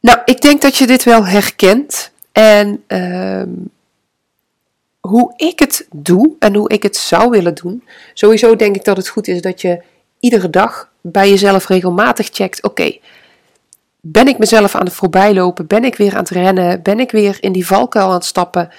Nou, 0.01 0.19
ik 0.25 0.41
denk 0.41 0.63
dat 0.63 0.77
je 0.77 0.87
dit 0.87 1.05
wel 1.05 1.27
herkent. 1.27 2.13
En 2.33 2.85
uh, 2.89 3.43
hoe 5.01 5.33
ik 5.37 5.59
het 5.59 5.87
doe 5.95 6.37
en 6.39 6.55
hoe 6.55 6.69
ik 6.69 6.83
het 6.83 6.97
zou 6.97 7.31
willen 7.31 7.55
doen. 7.55 7.85
Sowieso 8.15 8.57
denk 8.57 8.77
ik 8.77 8.85
dat 8.85 8.97
het 8.97 9.09
goed 9.09 9.29
is 9.29 9.41
dat 9.41 9.61
je 9.61 9.83
iedere 10.21 10.51
dag 10.51 10.91
bij 11.01 11.29
jezelf 11.29 11.69
regelmatig 11.69 12.29
checkt: 12.33 12.63
oké, 12.63 12.99
ben 14.01 14.29
ik 14.29 14.39
mezelf 14.39 14.75
aan 14.75 14.85
het 14.85 14.95
voorbijlopen? 14.95 15.67
Ben 15.67 15.85
ik 15.85 15.97
weer 15.97 16.13
aan 16.13 16.19
het 16.19 16.31
rennen? 16.31 16.83
Ben 16.83 17.01
ik 17.01 17.11
weer 17.11 17.37
in 17.41 17.53
die 17.53 17.67
valkuil 17.67 18.07
aan 18.07 18.15
het 18.15 18.25
stappen 18.25 18.71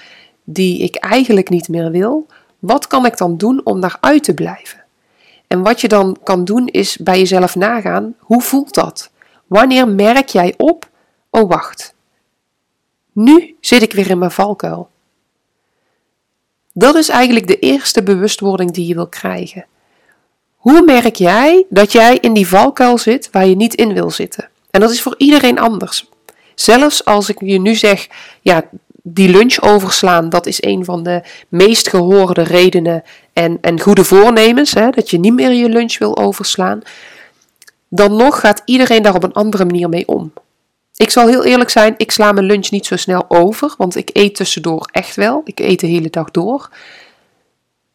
die 0.48 0.82
ik 0.82 0.96
eigenlijk 0.96 1.48
niet 1.48 1.68
meer 1.68 1.90
wil? 1.90 2.26
Wat 2.58 2.86
kan 2.86 3.06
ik 3.06 3.16
dan 3.16 3.36
doen 3.36 3.60
om 3.64 3.80
daaruit 3.80 4.24
te 4.24 4.34
blijven? 4.34 4.84
En 5.46 5.62
wat 5.62 5.80
je 5.80 5.88
dan 5.88 6.16
kan 6.22 6.44
doen 6.44 6.66
is 6.66 6.96
bij 6.96 7.18
jezelf 7.18 7.54
nagaan: 7.54 8.14
hoe 8.18 8.42
voelt 8.42 8.74
dat? 8.74 9.10
Wanneer 9.46 9.88
merk 9.88 10.28
jij 10.28 10.54
op: 10.56 10.88
oh 11.30 11.48
wacht, 11.48 11.94
nu 13.12 13.56
zit 13.60 13.82
ik 13.82 13.92
weer 13.92 14.10
in 14.10 14.18
mijn 14.18 14.30
valkuil. 14.30 14.88
Dat 16.72 16.94
is 16.94 17.08
eigenlijk 17.08 17.46
de 17.46 17.58
eerste 17.58 18.02
bewustwording 18.02 18.70
die 18.70 18.86
je 18.86 18.94
wil 18.94 19.08
krijgen. 19.08 19.66
Hoe 20.56 20.82
merk 20.82 21.14
jij 21.14 21.66
dat 21.68 21.92
jij 21.92 22.18
in 22.18 22.32
die 22.32 22.48
valkuil 22.48 22.98
zit 22.98 23.30
waar 23.30 23.46
je 23.46 23.56
niet 23.56 23.74
in 23.74 23.92
wil 23.92 24.10
zitten? 24.10 24.48
En 24.70 24.80
dat 24.80 24.90
is 24.90 25.02
voor 25.02 25.14
iedereen 25.18 25.58
anders. 25.58 26.10
Zelfs 26.54 27.04
als 27.04 27.28
ik 27.28 27.40
je 27.40 27.60
nu 27.60 27.74
zeg, 27.74 28.08
ja, 28.40 28.64
die 29.08 29.28
lunch 29.28 29.62
overslaan, 29.62 30.28
dat 30.28 30.46
is 30.46 30.62
een 30.62 30.84
van 30.84 31.02
de 31.02 31.22
meest 31.48 31.88
gehoorde 31.88 32.42
redenen 32.42 33.02
en, 33.32 33.58
en 33.60 33.80
goede 33.80 34.04
voornemens, 34.04 34.74
hè, 34.74 34.90
dat 34.90 35.10
je 35.10 35.18
niet 35.18 35.32
meer 35.34 35.52
je 35.52 35.68
lunch 35.68 35.98
wil 35.98 36.16
overslaan. 36.16 36.80
Dan 37.88 38.16
nog 38.16 38.40
gaat 38.40 38.62
iedereen 38.64 39.02
daar 39.02 39.14
op 39.14 39.22
een 39.22 39.32
andere 39.32 39.64
manier 39.64 39.88
mee 39.88 40.08
om. 40.08 40.32
Ik 40.96 41.10
zal 41.10 41.28
heel 41.28 41.44
eerlijk 41.44 41.70
zijn, 41.70 41.94
ik 41.96 42.10
sla 42.10 42.32
mijn 42.32 42.46
lunch 42.46 42.70
niet 42.70 42.86
zo 42.86 42.96
snel 42.96 43.24
over, 43.28 43.74
want 43.78 43.96
ik 43.96 44.10
eet 44.12 44.34
tussendoor 44.34 44.88
echt 44.92 45.16
wel. 45.16 45.42
Ik 45.44 45.60
eet 45.60 45.80
de 45.80 45.86
hele 45.86 46.10
dag 46.10 46.30
door. 46.30 46.70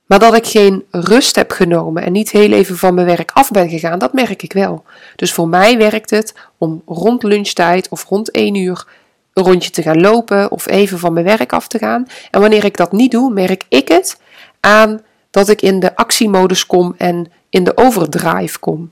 Maar 0.05 0.19
dat 0.19 0.35
ik 0.35 0.47
geen 0.47 0.83
rust 0.91 1.35
heb 1.35 1.51
genomen 1.51 2.03
en 2.03 2.11
niet 2.11 2.31
heel 2.31 2.51
even 2.51 2.77
van 2.77 2.93
mijn 2.93 3.07
werk 3.07 3.31
af 3.33 3.51
ben 3.51 3.69
gegaan, 3.69 3.99
dat 3.99 4.13
merk 4.13 4.43
ik 4.43 4.53
wel. 4.53 4.83
Dus 5.15 5.33
voor 5.33 5.47
mij 5.47 5.77
werkt 5.77 6.09
het 6.09 6.33
om 6.57 6.81
rond 6.85 7.23
lunchtijd 7.23 7.89
of 7.89 8.05
rond 8.05 8.31
1 8.31 8.55
uur 8.55 8.85
een 9.33 9.43
rondje 9.43 9.69
te 9.69 9.81
gaan 9.81 10.01
lopen 10.01 10.51
of 10.51 10.67
even 10.67 10.99
van 10.99 11.13
mijn 11.13 11.25
werk 11.25 11.53
af 11.53 11.67
te 11.67 11.77
gaan. 11.77 12.07
En 12.31 12.41
wanneer 12.41 12.65
ik 12.65 12.77
dat 12.77 12.91
niet 12.91 13.11
doe, 13.11 13.33
merk 13.33 13.63
ik 13.69 13.87
het 13.87 14.19
aan 14.59 15.01
dat 15.31 15.49
ik 15.49 15.61
in 15.61 15.79
de 15.79 15.95
actiemodus 15.95 16.65
kom 16.65 16.95
en 16.97 17.31
in 17.49 17.63
de 17.63 17.77
overdrive 17.77 18.59
kom. 18.59 18.91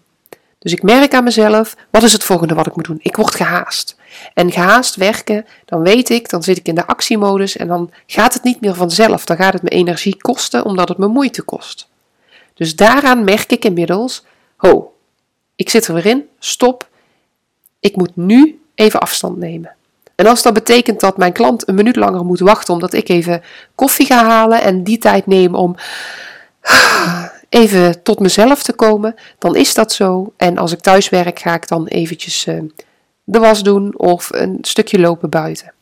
Dus 0.59 0.71
ik 0.71 0.83
merk 0.83 1.13
aan 1.13 1.23
mezelf, 1.23 1.75
wat 1.89 2.03
is 2.03 2.13
het 2.13 2.23
volgende 2.23 2.53
wat 2.53 2.67
ik 2.67 2.75
moet 2.75 2.85
doen? 2.85 2.99
Ik 3.01 3.15
word 3.15 3.35
gehaast. 3.35 3.97
En 4.33 4.51
gehaast 4.51 4.95
werken, 4.95 5.45
dan 5.65 5.81
weet 5.81 6.09
ik, 6.09 6.29
dan 6.29 6.43
zit 6.43 6.57
ik 6.57 6.67
in 6.67 6.75
de 6.75 6.87
actiemodus 6.87 7.57
en 7.57 7.67
dan 7.67 7.91
gaat 8.05 8.33
het 8.33 8.43
niet 8.43 8.61
meer 8.61 8.73
vanzelf. 8.73 9.25
Dan 9.25 9.37
gaat 9.37 9.53
het 9.53 9.61
me 9.61 9.69
energie 9.69 10.17
kosten 10.17 10.65
omdat 10.65 10.89
het 10.89 10.97
me 10.97 11.07
moeite 11.07 11.41
kost. 11.41 11.89
Dus 12.53 12.75
daaraan 12.75 13.23
merk 13.23 13.51
ik 13.51 13.65
inmiddels, 13.65 14.25
ho, 14.55 14.93
ik 15.55 15.69
zit 15.69 15.87
er 15.87 15.93
weer 15.93 16.05
in, 16.05 16.27
stop, 16.39 16.89
ik 17.79 17.95
moet 17.95 18.15
nu 18.15 18.61
even 18.75 18.99
afstand 18.99 19.37
nemen. 19.37 19.75
En 20.19 20.27
als 20.27 20.41
dat 20.41 20.53
betekent 20.53 20.99
dat 20.99 21.17
mijn 21.17 21.33
klant 21.33 21.67
een 21.67 21.75
minuut 21.75 21.95
langer 21.95 22.25
moet 22.25 22.39
wachten 22.39 22.73
omdat 22.73 22.93
ik 22.93 23.09
even 23.09 23.41
koffie 23.75 24.05
ga 24.05 24.25
halen 24.25 24.61
en 24.61 24.83
die 24.83 24.97
tijd 24.97 25.27
neem 25.27 25.55
om 25.55 25.75
even 27.49 28.03
tot 28.03 28.19
mezelf 28.19 28.63
te 28.63 28.73
komen, 28.73 29.15
dan 29.37 29.55
is 29.55 29.73
dat 29.73 29.93
zo. 29.93 30.33
En 30.37 30.57
als 30.57 30.71
ik 30.71 30.79
thuis 30.79 31.09
werk, 31.09 31.39
ga 31.39 31.53
ik 31.53 31.67
dan 31.67 31.87
eventjes 31.87 32.45
uh, 32.45 32.61
de 33.23 33.39
was 33.39 33.63
doen 33.63 33.97
of 33.97 34.29
een 34.31 34.57
stukje 34.61 34.99
lopen 34.99 35.29
buiten. 35.29 35.73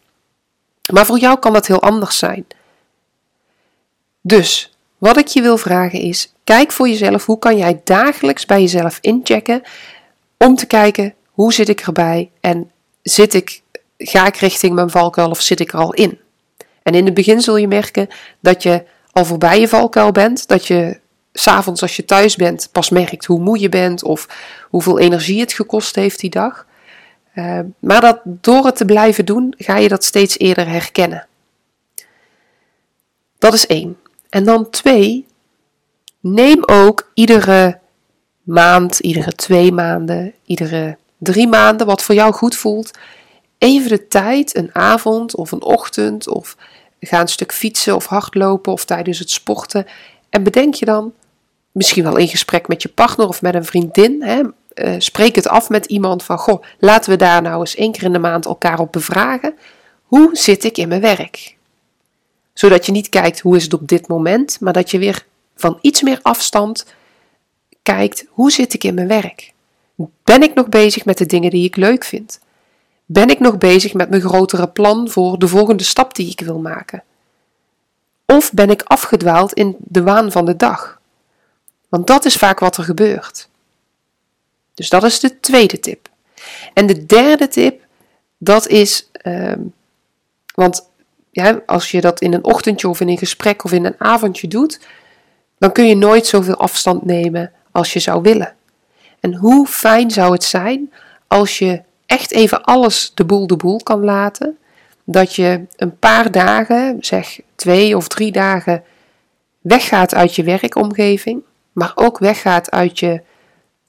Maar 0.94 1.06
voor 1.06 1.20
jou 1.20 1.40
kan 1.40 1.54
dat 1.54 1.68
heel 1.68 1.82
anders 1.82 2.18
zijn. 2.18 2.46
Dus 4.22 4.78
wat 4.98 5.18
ik 5.18 5.28
je 5.28 5.42
wil 5.42 5.58
vragen 5.58 6.00
is: 6.00 6.34
kijk 6.44 6.72
voor 6.72 6.88
jezelf 6.88 7.26
hoe 7.26 7.40
kan 7.40 7.58
jij 7.58 7.82
dagelijks 7.84 8.46
bij 8.46 8.62
jezelf 8.62 8.98
inchecken 9.02 9.62
om 10.38 10.56
te 10.56 10.66
kijken 10.66 11.14
hoe 11.32 11.54
zit 11.54 11.70
ik 11.70 11.82
erbij 11.82 12.32
en 12.42 12.72
zit 13.02 13.34
ik, 13.34 13.62
ga 13.98 14.26
ik 14.26 14.36
richting 14.36 14.74
mijn 14.74 14.90
valkuil 14.90 15.30
of 15.30 15.42
zit 15.42 15.60
ik 15.60 15.74
er 15.74 15.80
al 15.80 15.94
in? 15.94 16.20
En 16.84 16.94
in 16.94 17.06
het 17.06 17.14
begin 17.14 17.42
zul 17.42 17.58
je 17.58 17.68
merken 17.68 18.08
dat 18.40 18.64
je 18.64 18.84
al 19.12 19.26
voorbij 19.26 19.60
je 19.60 19.68
valkuil 19.68 20.12
bent, 20.12 20.48
dat 20.48 20.68
je 20.68 21.00
s'avonds 21.34 21.82
als 21.82 21.96
je 21.96 22.06
thuis 22.06 22.36
bent 22.36 22.70
pas 22.72 22.90
merkt 22.90 23.26
hoe 23.26 23.40
moe 23.40 23.60
je 23.60 23.70
bent 23.70 24.04
of 24.04 24.28
hoeveel 24.70 25.00
energie 25.00 25.40
het 25.40 25.54
gekost 25.54 25.96
heeft 25.96 26.20
die 26.20 26.30
dag. 26.30 26.66
Uh, 27.36 27.60
maar 27.80 28.02
dat 28.02 28.20
door 28.24 28.66
het 28.66 28.76
te 28.76 28.86
blijven 28.86 29.26
doen, 29.26 29.54
ga 29.58 29.78
je 29.78 29.88
dat 29.88 30.04
steeds 30.04 30.38
eerder 30.38 30.68
herkennen. 30.68 31.28
Dat 33.38 33.54
is 33.54 33.68
één. 33.68 33.98
En 34.30 34.44
dan 34.44 34.70
twee, 34.70 35.26
neem 36.20 36.64
ook 36.66 37.12
iedere 37.14 37.80
maand, 38.44 39.00
iedere 39.00 39.32
twee 39.32 39.72
maanden, 39.72 40.34
iedere 40.46 40.98
drie 41.18 41.48
maanden, 41.48 41.88
wat 41.88 42.04
voor 42.04 42.16
jou 42.16 42.34
goed 42.34 42.56
voelt, 42.56 42.92
even 43.58 43.90
de 43.90 44.08
tijd, 44.08 44.56
een 44.56 44.76
avond 44.76 45.36
of 45.36 45.52
een 45.52 45.64
ochtend, 45.64 46.28
of 46.28 46.58
ga 47.00 47.22
een 47.22 47.28
stuk 47.28 47.54
fietsen 47.54 47.96
of 47.96 48.06
hardlopen 48.06 48.72
of 48.72 48.86
tijdens 48.86 49.20
het 49.20 49.30
sporten. 49.30 49.86
En 50.30 50.44
bedenk 50.44 50.74
je 50.74 50.86
dan, 50.86 51.14
misschien 51.72 52.04
wel 52.04 52.18
in 52.18 52.28
gesprek 52.28 52.68
met 52.68 52.82
je 52.82 52.90
partner 52.90 53.28
of 53.28 53.42
met 53.42 53.56
een 53.56 53.66
vriendin. 53.66 54.24
Hè, 54.24 54.42
uh, 54.42 54.96
spreek 54.98 55.36
het 55.36 55.48
af 55.48 55.70
met 55.70 55.86
iemand 55.86 56.24
van, 56.24 56.38
goh, 56.38 56.64
laten 56.80 57.12
we 57.12 57.18
daar 57.18 57.42
nou 57.42 57.60
eens 57.60 57.76
één 57.76 57.92
keer 57.92 58.04
in 58.04 58.14
de 58.14 58.20
maand 58.20 58.46
elkaar 58.46 58.80
op 58.80 58.92
bevragen. 58.92 59.58
Hoe 60.04 60.30
zit 60.36 60.64
ik 60.64 60.78
in 60.78 60.88
mijn 60.88 61.02
werk? 61.02 61.56
Zodat 62.54 62.86
je 62.86 62.92
niet 62.92 63.10
kijkt 63.10 63.40
hoe 63.40 63.56
is 63.56 63.64
het 63.64 63.74
op 63.74 63.88
dit 63.88 64.08
moment, 64.08 64.60
maar 64.60 64.74
dat 64.74 64.92
je 64.92 64.98
weer 64.98 65.26
van 65.56 65.78
iets 65.82 66.02
meer 66.02 66.20
afstand 66.22 66.86
kijkt, 67.84 68.26
hoe 68.30 68.52
zit 68.52 68.74
ik 68.74 68.84
in 68.84 68.94
mijn 68.94 69.08
werk? 69.08 69.54
Ben 70.24 70.42
ik 70.42 70.54
nog 70.54 70.70
bezig 70.70 71.06
met 71.06 71.18
de 71.18 71.26
dingen 71.26 71.50
die 71.50 71.66
ik 71.66 71.76
leuk 71.76 72.04
vind? 72.04 72.40
Ben 73.10 73.30
ik 73.30 73.40
nog 73.40 73.58
bezig 73.58 73.94
met 73.94 74.10
mijn 74.10 74.22
grotere 74.22 74.68
plan 74.68 75.10
voor 75.10 75.40
de 75.40 75.48
volgende 75.48 75.84
stap 75.84 76.16
die 76.16 76.32
ik 76.32 76.40
wil 76.40 76.60
maken? 76.60 77.04
Of 78.26 78.54
ben 78.54 78.70
ik 78.70 78.82
afgedwaald 78.82 79.54
in 79.54 79.76
de 79.80 80.04
waan 80.04 80.32
van 80.32 80.46
de 80.46 80.56
dag? 80.56 81.00
Want 81.90 82.08
dat 82.08 82.26
is 82.26 82.36
vaak 82.36 82.60
wat 82.60 82.78
er 82.78 82.84
gebeurt. 82.84 83.50
Dus 84.74 84.90
dat 84.90 85.04
is 85.04 85.20
de 85.20 85.40
tweede 85.40 85.80
tip. 85.80 86.10
En 86.74 86.88
de 86.88 87.06
derde 87.06 87.48
tip, 87.48 87.82
dat 88.38 88.68
is, 88.68 89.10
ehm, 89.12 89.60
want 90.54 90.90
ja, 91.32 91.62
als 91.66 91.92
je 91.92 92.02
dat 92.02 92.22
in 92.22 92.34
een 92.34 92.44
ochtendje 92.44 92.88
of 92.90 93.00
in 93.00 93.10
een 93.10 93.18
gesprek 93.18 93.64
of 93.64 93.72
in 93.72 93.86
een 93.86 93.96
avondje 93.98 94.48
doet, 94.48 94.80
dan 95.58 95.72
kun 95.72 95.88
je 95.88 95.96
nooit 95.96 96.26
zoveel 96.26 96.58
afstand 96.58 97.06
nemen 97.06 97.52
als 97.72 97.94
je 97.94 98.00
zou 98.00 98.22
willen. 98.22 98.56
En 99.20 99.34
hoe 99.34 99.68
fijn 99.68 100.12
zou 100.12 100.32
het 100.32 100.44
zijn 100.44 100.94
als 101.28 101.60
je 101.60 101.82
echt 102.08 102.32
even 102.32 102.64
alles 102.64 103.12
de 103.14 103.26
boel 103.26 103.48
de 103.48 103.56
boel 103.56 103.84
kan 103.84 104.04
laten, 104.04 104.58
dat 105.04 105.36
je 105.36 105.66
een 105.76 106.00
paar 106.00 106.32
dagen, 106.32 106.98
zeg 107.00 107.40
twee 107.56 107.98
of 107.98 108.08
drie 108.08 108.32
dagen, 108.32 108.84
weggaat 109.62 110.16
uit 110.16 110.36
je 110.36 110.44
werkomgeving, 110.44 111.44
maar 111.72 111.92
ook 111.96 112.18
weggaat 112.18 112.72
uit 112.72 113.00
je, 113.00 113.22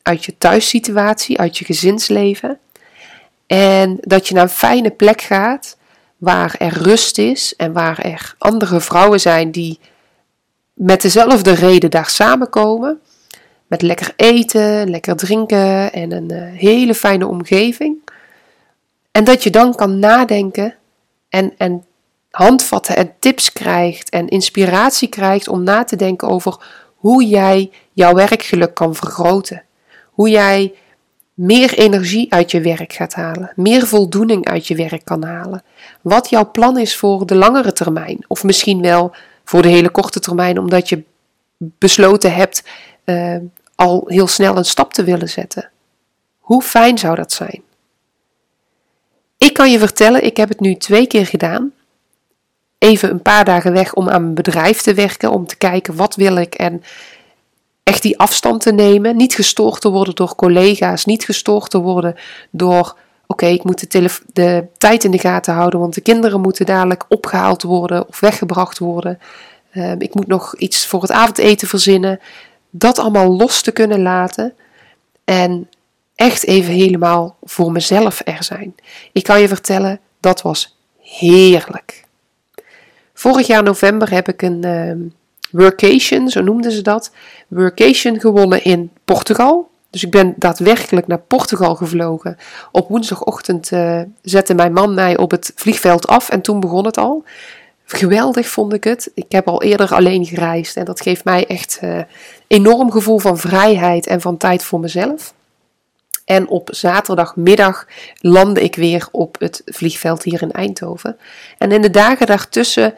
uit 0.03 0.25
je 0.25 0.39
thuissituatie, 0.39 1.39
uit 1.39 1.59
je 1.59 1.65
gezinsleven. 1.65 2.59
En 3.47 3.99
dat 4.01 4.29
je 4.29 4.35
naar 4.35 4.43
een 4.43 4.49
fijne 4.49 4.91
plek 4.91 5.21
gaat 5.21 5.77
waar 6.17 6.55
er 6.59 6.73
rust 6.73 7.19
is 7.19 7.57
en 7.57 7.73
waar 7.73 7.99
er 7.99 8.35
andere 8.39 8.81
vrouwen 8.81 9.21
zijn 9.21 9.51
die 9.51 9.79
met 10.75 11.03
dezelfde 11.03 11.53
reden 11.53 11.91
daar 11.91 12.09
samenkomen. 12.09 13.01
Met 13.69 13.83
lekker 13.83 14.13
eten, 14.17 14.91
lekker 14.91 15.17
drinken 15.17 15.93
en 15.93 16.13
een 16.13 16.31
eh, 16.31 16.59
hele 16.59 16.95
fijne 16.95 17.27
omgeving. 17.27 17.97
En 19.11 19.25
dat 19.25 19.43
je 19.43 19.51
dan 19.51 19.75
kan 19.75 19.99
nadenken 19.99 20.75
en, 21.29 21.55
en 21.57 21.85
handvatten 22.31 22.97
en 22.97 23.13
tips 23.19 23.53
krijgt 23.53 24.11
en 24.11 24.29
inspiratie 24.29 25.09
krijgt 25.09 25.49
om 25.49 25.63
na 25.63 25.85
te 25.85 25.97
denken 25.97 26.29
over 26.29 26.57
hoe 26.95 27.25
jij 27.25 27.71
jouw 27.93 28.15
werkgeluk 28.15 28.75
kan 28.75 28.95
vergroten. 28.95 29.63
Hoe 30.11 30.31
jij 30.31 30.75
meer 31.35 31.79
energie 31.79 32.33
uit 32.33 32.51
je 32.51 32.61
werk 32.61 32.93
gaat 32.93 33.15
halen, 33.15 33.53
meer 33.57 33.87
voldoening 33.87 34.47
uit 34.49 34.67
je 34.67 34.75
werk 34.75 35.05
kan 35.05 35.25
halen. 35.25 35.63
Wat 36.01 36.31
jouw 36.31 36.51
plan 36.51 36.79
is 36.79 36.97
voor 36.97 37.27
de 37.27 37.35
langere 37.35 37.73
termijn, 37.73 38.25
of 38.29 38.45
misschien 38.45 38.83
wel 38.83 39.15
voor 39.45 39.63
de 39.63 39.69
hele 39.69 39.91
korte 39.91 40.21
termijn, 40.21 40.59
omdat 40.59 40.89
je 40.89 41.03
besloten 41.57 42.35
hebt 42.35 42.65
uh, 43.09 43.37
al 43.75 44.05
heel 44.07 44.27
snel 44.27 44.57
een 44.57 44.65
stap 44.65 44.93
te 44.93 45.05
willen 45.05 45.29
zetten. 45.29 45.71
Hoe 46.39 46.63
fijn 46.63 46.99
zou 46.99 47.15
dat 47.17 47.33
zijn? 47.33 47.63
Ik 49.39 49.53
kan 49.53 49.71
je 49.71 49.79
vertellen, 49.79 50.25
ik 50.25 50.37
heb 50.37 50.49
het 50.49 50.61
nu 50.61 50.75
twee 50.75 51.07
keer 51.07 51.27
gedaan. 51.27 51.73
Even 52.79 53.11
een 53.11 53.23
paar 53.23 53.45
dagen 53.45 53.73
weg 53.73 53.95
om 53.95 54.09
aan 54.09 54.23
mijn 54.23 54.35
bedrijf 54.35 54.81
te 54.81 54.95
werken, 54.95 55.31
om 55.31 55.47
te 55.47 55.57
kijken 55.57 55.97
wat 55.97 56.15
wil 56.15 56.37
ik 56.37 56.55
en 56.55 56.83
echt 57.83 58.03
die 58.03 58.19
afstand 58.19 58.61
te 58.61 58.73
nemen. 58.73 59.17
Niet 59.17 59.35
gestoord 59.35 59.81
te 59.81 59.91
worden 59.91 60.15
door 60.15 60.35
collega's, 60.35 61.05
niet 61.05 61.25
gestoord 61.25 61.71
te 61.71 61.79
worden 61.79 62.15
door, 62.51 62.97
oké, 63.27 63.47
ik 63.47 63.65
moet 63.65 63.93
de, 63.93 64.11
de, 64.33 64.67
tijd 64.79 65.05
in 65.05 65.11
de 65.11 65.19
gaten 65.19 65.55
houden, 65.55 65.81
want 65.81 65.95
de 65.95 66.01
kinderen 66.01 66.41
moeten 66.41 66.67
dadelijk 66.67 67.05
opgehaald 67.09 67.63
worden 67.63 68.09
of 68.09 68.21
weggebracht 68.21 68.79
worden. 68.79 69.19
Ehm, 69.71 70.01
ik 70.01 70.15
moet 70.15 70.27
nog 70.27 70.57
iets 70.57 70.87
voor 70.87 71.03
het 71.03 71.11
avondeten 71.11 71.69
verzinnen. 71.69 72.21
Dat 72.79 72.99
allemaal 72.99 73.37
los 73.37 73.63
te 73.63 73.73
kunnen 73.73 74.03
laten 74.03 74.55
en 75.25 75.69
echt 76.15 76.47
even 76.47 76.73
helemaal 76.73 77.37
voor 77.43 77.73
mezelf 77.73 78.21
er 78.25 78.45
zijn. 78.45 78.75
Ik 79.13 79.23
kan 79.23 79.41
je 79.41 79.49
vertellen, 79.49 80.01
dat 80.21 80.43
was 80.43 80.79
heerlijk. 81.01 82.05
Vorig 83.15 83.47
jaar 83.47 83.63
november 83.63 84.11
heb 84.11 84.29
ik 84.29 84.43
een 84.43 84.67
uh, 84.67 85.11
workation, 85.51 86.29
zo 86.29 86.43
noemden 86.43 86.73
ze 86.73 86.83
dat, 86.83 87.13
workation 87.49 88.21
gewonnen 88.21 88.65
in 88.65 88.91
Portugal. 89.05 89.71
Dus 89.91 90.05
ik 90.05 90.11
ben 90.11 90.35
daadwerkelijk 90.37 91.07
naar 91.07 91.19
Portugal 91.19 91.75
gevlogen. 91.75 92.37
Op 92.73 92.89
woensdagochtend 92.89 93.71
uh, 93.71 94.01
zette 94.23 94.55
mijn 94.55 94.73
man 94.73 94.95
mij 94.95 95.17
op 95.17 95.31
het 95.31 95.53
vliegveld 95.55 96.07
af 96.07 96.29
en 96.29 96.41
toen 96.41 96.61
begon 96.61 96.85
het 96.85 96.99
al. 96.99 97.25
Geweldig 97.91 98.49
vond 98.49 98.73
ik 98.73 98.85
het. 98.85 99.11
Ik 99.15 99.33
heb 99.33 99.49
al 99.49 99.63
eerder 99.63 99.95
alleen 99.95 100.27
gereisd 100.27 100.77
en 100.77 100.85
dat 100.85 101.01
geeft 101.01 101.25
mij 101.25 101.47
echt 101.47 101.81
uh, 101.85 102.01
enorm 102.47 102.91
gevoel 102.91 103.19
van 103.19 103.39
vrijheid 103.39 104.07
en 104.07 104.21
van 104.21 104.37
tijd 104.37 104.63
voor 104.63 104.81
mezelf. 104.81 105.35
En 106.25 106.49
op 106.49 106.69
zaterdagmiddag 106.73 107.87
landde 108.21 108.63
ik 108.63 108.75
weer 108.75 109.09
op 109.11 109.37
het 109.39 109.63
vliegveld 109.65 110.23
hier 110.23 110.43
in 110.43 110.53
Eindhoven. 110.53 111.17
En 111.59 111.73
in 111.73 111.83
de 111.83 111.91
dagen 111.91 112.27
daartussen 112.27 112.95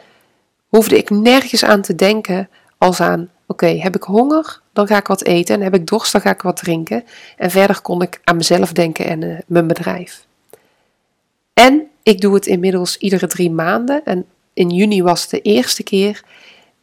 hoefde 0.67 0.97
ik 0.97 1.09
nergens 1.09 1.63
aan 1.63 1.81
te 1.81 1.95
denken 1.95 2.49
als 2.77 3.01
aan: 3.01 3.29
oké, 3.47 3.67
heb 3.67 3.95
ik 3.95 4.03
honger? 4.03 4.61
Dan 4.73 4.87
ga 4.87 4.97
ik 4.97 5.07
wat 5.07 5.23
eten. 5.23 5.55
En 5.55 5.61
heb 5.61 5.75
ik 5.75 5.87
dorst? 5.87 6.11
Dan 6.11 6.21
ga 6.21 6.29
ik 6.29 6.41
wat 6.41 6.57
drinken. 6.57 7.03
En 7.37 7.51
verder 7.51 7.81
kon 7.81 8.01
ik 8.01 8.19
aan 8.23 8.37
mezelf 8.37 8.73
denken 8.73 9.05
en 9.05 9.21
uh, 9.21 9.39
mijn 9.47 9.67
bedrijf. 9.67 10.25
En 11.53 11.87
ik 12.03 12.21
doe 12.21 12.33
het 12.33 12.45
inmiddels 12.45 12.97
iedere 12.97 13.27
drie 13.27 13.51
maanden. 13.51 14.05
En 14.05 14.25
in 14.53 14.69
juni 14.69 15.03
was 15.03 15.27
de 15.27 15.41
eerste 15.41 15.83
keer 15.83 16.23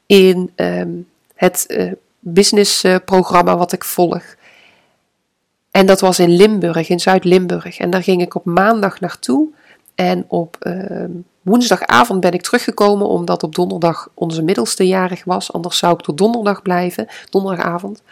in 0.06 0.52
um, 0.56 1.08
het 1.34 1.64
uh, 1.68 1.92
businessprogramma 2.18 3.56
wat 3.56 3.72
ik 3.72 3.84
volg. 3.84 4.36
En 5.70 5.86
dat 5.86 6.00
was 6.00 6.18
in 6.18 6.36
Limburg, 6.36 6.88
in 6.88 7.00
Zuid-Limburg. 7.00 7.78
En 7.78 7.90
daar 7.90 8.02
ging 8.02 8.22
ik 8.22 8.34
op 8.34 8.44
maandag 8.44 9.00
naartoe. 9.00 9.48
En 9.94 10.24
op 10.28 10.56
uh, 10.62 11.04
woensdagavond 11.42 12.20
ben 12.20 12.32
ik 12.32 12.42
teruggekomen 12.42 13.08
omdat 13.08 13.42
op 13.42 13.54
donderdag 13.54 14.08
onze 14.14 14.42
middelste 14.42 14.86
jarig 14.86 15.24
was. 15.24 15.52
Anders 15.52 15.78
zou 15.78 15.94
ik 15.94 16.00
tot 16.00 16.18
donderdag 16.18 16.62
blijven, 16.62 17.06
donderdagavond. 17.30 18.02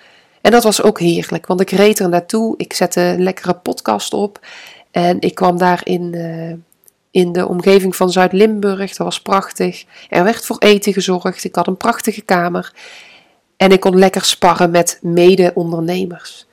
En 0.41 0.51
dat 0.51 0.63
was 0.63 0.83
ook 0.83 1.01
heerlijk, 1.01 1.47
want 1.47 1.61
ik 1.61 1.71
reed 1.71 1.99
er 1.99 2.09
naartoe. 2.09 2.55
Ik 2.57 2.73
zette 2.73 3.01
een 3.01 3.23
lekkere 3.23 3.55
podcast 3.55 4.15
op. 4.15 4.41
En 4.91 5.21
ik 5.21 5.35
kwam 5.35 5.59
daar 5.59 5.81
in, 5.85 6.13
uh, 6.15 6.53
in 7.17 7.33
de 7.33 7.49
omgeving 7.49 7.97
van 7.97 8.11
Zuid-Limburg. 8.11 8.89
Dat 8.89 9.07
was 9.07 9.21
prachtig. 9.21 9.85
Er 10.09 10.25
werd 10.25 10.47
voor 10.47 10.59
eten 10.59 10.93
gezorgd. 10.93 11.45
Ik 11.45 11.55
had 11.55 11.67
een 11.67 11.77
prachtige 11.77 12.21
kamer. 12.21 12.73
En 13.57 13.73
ik 13.73 13.81
kon 13.81 13.99
lekker 13.99 14.25
sparren 14.25 14.71
met 14.71 14.99
mede-ondernemers. 15.03 16.47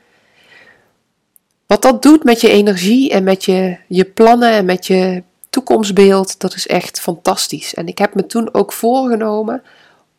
Wat 1.68 1.82
dat 1.82 2.02
doet 2.02 2.24
met 2.24 2.42
je 2.42 2.50
energie 2.50 3.12
en 3.12 3.24
met 3.24 3.46
je, 3.46 3.78
je 3.88 4.06
plannen 4.06 4.52
en 4.52 4.66
met 4.66 4.88
je 4.88 5.24
toekomstbeeld, 5.50 6.40
dat 6.40 6.56
is 6.56 6.68
echt 6.68 7.00
fantastisch. 7.00 7.74
En 7.74 7.88
ik 7.88 7.98
heb 7.98 8.16
me 8.16 8.26
toen 8.26 8.54
ook 8.54 8.74
voorgenomen 8.74 9.64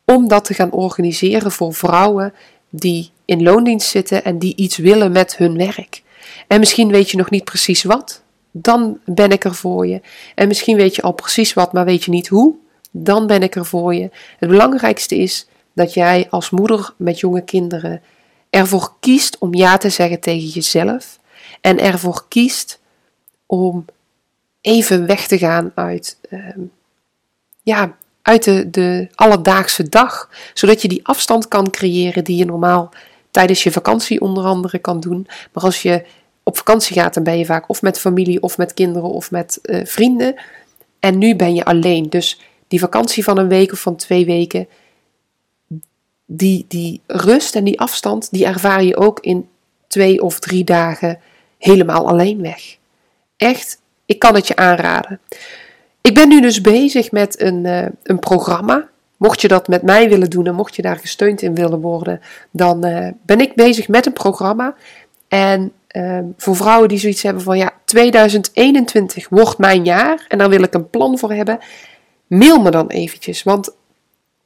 om 0.05 0.29
dat 0.29 0.45
te 0.45 0.55
gaan 0.55 0.73
organiseren 0.73 1.53
voor 1.53 1.75
vrouwen 1.75 2.35
die 2.71 3.11
in 3.25 3.43
loondienst 3.43 3.89
zitten 3.89 4.25
en 4.25 4.39
die 4.39 4.57
iets 4.57 4.77
willen 4.77 5.13
met 5.13 5.37
hun 5.37 5.57
werk. 5.57 6.03
En 6.49 6.59
misschien 6.59 6.91
weet 6.91 7.11
je 7.11 7.17
nog 7.17 7.31
niet 7.31 7.45
precies 7.45 7.83
wat, 7.83 8.24
dan 8.57 8.99
ben 9.05 9.31
ik 9.31 9.45
er 9.45 9.55
voor 9.55 9.87
je. 9.87 10.01
En 10.35 10.49
misschien 10.49 10.77
weet 10.77 10.95
je 10.95 11.03
al 11.03 11.13
precies 11.13 11.55
wat, 11.55 11.73
maar 11.73 11.85
weet 11.85 12.05
je 12.05 12.11
niet 12.11 12.29
hoe, 12.29 12.55
dan 12.91 13.27
ben 13.27 13.43
ik 13.43 13.55
er 13.55 13.67
voor 13.67 13.95
je. 13.95 14.11
Het 14.39 14.49
belangrijkste 14.49 15.17
is 15.17 15.47
dat 15.73 15.95
jij 15.95 16.27
als 16.31 16.51
moeder 16.51 16.95
met 16.97 17.21
jonge 17.21 17.43
kinderen 17.45 18.03
ervoor 18.51 18.93
kiest 19.01 19.39
om 19.39 19.55
ja 19.55 19.77
te 19.77 19.91
zeggen 19.91 20.21
tegen 20.21 20.49
jezelf 20.49 21.19
en 21.61 21.79
ervoor 21.79 22.25
kiest 22.29 22.81
om 23.47 23.85
even 24.61 25.07
weg 25.07 25.27
te 25.27 25.39
gaan 25.39 25.73
uit, 25.75 26.19
ehm, 26.31 26.61
ja, 27.63 27.97
uit 28.23 28.45
de, 28.45 28.71
de 28.71 29.09
alledaagse 29.15 29.89
dag. 29.89 30.31
Zodat 30.55 30.83
je 30.83 30.89
die 30.89 31.07
afstand 31.07 31.49
kan 31.49 31.71
creëren 31.71 32.25
die 32.25 32.37
je 32.37 32.45
normaal 32.45 32.93
tijdens 33.31 33.63
je 33.63 33.73
vakantie 33.73 34.21
onder 34.21 34.45
andere 34.45 34.79
kan 34.79 35.01
doen. 35.01 35.27
Maar 35.53 35.65
als 35.65 35.83
je 35.83 36.05
op 36.45 36.57
vakantie 36.57 36.97
gaat, 36.97 37.15
dan 37.15 37.23
ben 37.23 37.39
je 37.39 37.45
vaak 37.45 37.69
of 37.69 37.83
met 37.83 38.01
familie 38.01 38.43
of 38.43 38.59
met 38.59 38.75
kinderen 38.75 39.11
of 39.11 39.31
met 39.31 39.59
uh, 39.63 39.85
vrienden. 39.85 40.35
En 41.01 41.19
nu 41.19 41.37
ben 41.37 41.55
je 41.55 41.65
alleen. 41.65 42.11
Dus 42.11 42.41
die 42.69 42.79
vakantie 42.79 43.25
van 43.25 43.39
een 43.39 43.49
week 43.49 43.73
of 43.73 43.81
van 43.81 43.97
twee 43.97 44.25
weken, 44.25 44.69
die, 46.27 46.65
die 46.69 47.01
rust 47.07 47.55
en 47.57 47.65
die 47.65 47.81
afstand, 47.81 48.29
die 48.31 48.47
ervaar 48.47 48.85
je 48.85 48.97
ook 48.97 49.21
in 49.21 49.49
twee 49.87 50.23
of 50.23 50.39
drie 50.39 50.65
dagen 50.65 51.19
helemaal 51.59 52.09
alleen 52.09 52.43
weg. 52.43 52.77
Echt, 53.37 53.81
ik 54.07 54.19
kan 54.19 54.35
het 54.35 54.47
je 54.47 54.57
aanraden. 54.57 55.21
Ik 56.01 56.15
ben 56.15 56.29
nu 56.29 56.41
dus 56.41 56.61
bezig 56.61 57.11
met 57.11 57.41
een, 57.41 57.65
uh, 57.65 57.87
een 58.03 58.19
programma. 58.19 58.89
Mocht 59.17 59.41
je 59.41 59.49
dat 59.49 59.69
met 59.69 59.83
mij 59.83 60.09
willen 60.09 60.31
doen 60.31 60.47
en 60.47 60.55
mocht 60.55 60.77
je 60.77 60.83
daar 60.83 60.99
gesteund 60.99 61.43
in 61.43 61.55
willen 61.55 61.81
worden, 61.81 62.21
dan 62.51 62.87
uh, 62.87 63.09
ben 63.23 63.41
ik 63.41 63.55
bezig 63.55 63.89
met 63.89 64.07
een 64.07 64.13
programma. 64.13 64.75
En 65.29 65.73
uh, 65.97 66.19
voor 66.37 66.57
vrouwen 66.57 66.89
die 66.89 66.99
zoiets 66.99 67.23
hebben 67.23 67.43
van 67.43 67.59
ja, 67.59 67.73
2021 67.85 69.29
wordt 69.29 69.59
mijn 69.59 69.85
jaar 69.85 70.25
en 70.29 70.39
daar 70.39 70.49
wil 70.49 70.63
ik 70.63 70.75
een 70.75 70.91
plan 70.91 71.19
voor 71.19 71.33
hebben, 71.33 71.59
mail 72.27 72.61
me 72.61 72.71
dan 72.71 72.89
eventjes. 72.89 73.43
Want 73.43 73.75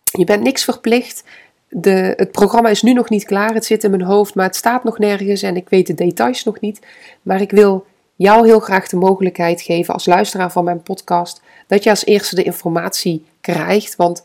je 0.03 0.25
bent 0.25 0.43
niks 0.43 0.65
verplicht 0.65 1.25
de, 1.69 2.13
het 2.17 2.33
programma 2.33 2.69
is 2.69 2.83
nu 2.83 2.93
nog 2.93 3.09
niet 3.09 3.25
klaar. 3.25 3.55
Het 3.55 3.65
zit 3.65 3.85
in 3.85 3.91
mijn 3.91 4.03
hoofd, 4.03 4.35
maar 4.35 4.47
het 4.47 4.57
staat 4.57 4.85
nog 4.85 4.99
nergens 4.99 5.43
en 5.43 5.57
ik 5.57 5.69
weet 5.69 5.87
de 5.87 5.95
details 5.95 6.45
nog 6.45 6.61
niet. 6.61 6.87
Maar 7.23 7.41
ik 7.41 7.51
wil 7.51 7.87
jou 8.17 8.47
heel 8.47 8.61
graag 8.61 8.89
de 8.89 8.97
mogelijkheid 8.97 9.63
geven 9.63 9.95
als 9.95 10.07
luisteraar 10.07 10.53
van 10.53 10.65
mijn 10.65 10.83
podcast 10.83 11.43
dat 11.67 11.85
je 11.85 11.91
als 11.91 12.05
eerste 12.05 12.35
de 12.35 12.43
informatie 12.43 13.25
krijgt. 13.41 13.97
Want 13.97 14.25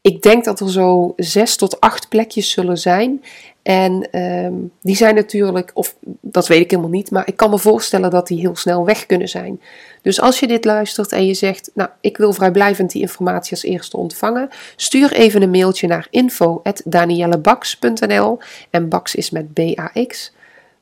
ik 0.00 0.22
denk 0.22 0.44
dat 0.44 0.60
er 0.60 0.70
zo 0.70 1.12
zes 1.16 1.56
tot 1.56 1.80
acht 1.80 2.08
plekjes 2.08 2.50
zullen 2.50 2.78
zijn. 2.78 3.22
En 3.62 4.10
ehm, 4.10 4.54
die 4.80 4.96
zijn 4.96 5.14
natuurlijk, 5.14 5.70
of 5.74 5.96
dat 6.20 6.46
weet 6.46 6.60
ik 6.60 6.70
helemaal 6.70 6.90
niet, 6.90 7.10
maar 7.10 7.26
ik 7.26 7.36
kan 7.36 7.50
me 7.50 7.58
voorstellen 7.58 8.10
dat 8.10 8.26
die 8.26 8.40
heel 8.40 8.56
snel 8.56 8.84
weg 8.84 9.06
kunnen 9.06 9.28
zijn. 9.28 9.60
Dus 10.02 10.20
als 10.20 10.40
je 10.40 10.46
dit 10.46 10.64
luistert 10.64 11.12
en 11.12 11.26
je 11.26 11.34
zegt, 11.34 11.70
nou, 11.74 11.90
ik 12.00 12.16
wil 12.16 12.32
vrijblijvend 12.32 12.90
die 12.90 13.02
informatie 13.02 13.50
als 13.50 13.62
eerste 13.62 13.96
ontvangen, 13.96 14.48
stuur 14.76 15.12
even 15.12 15.42
een 15.42 15.50
mailtje 15.50 15.86
naar 15.86 16.06
info.daniellebaks.nl 16.10 18.38
en 18.70 18.88
Baks 18.88 19.14
is 19.14 19.30
met 19.30 19.52
B-A-X. 19.52 20.32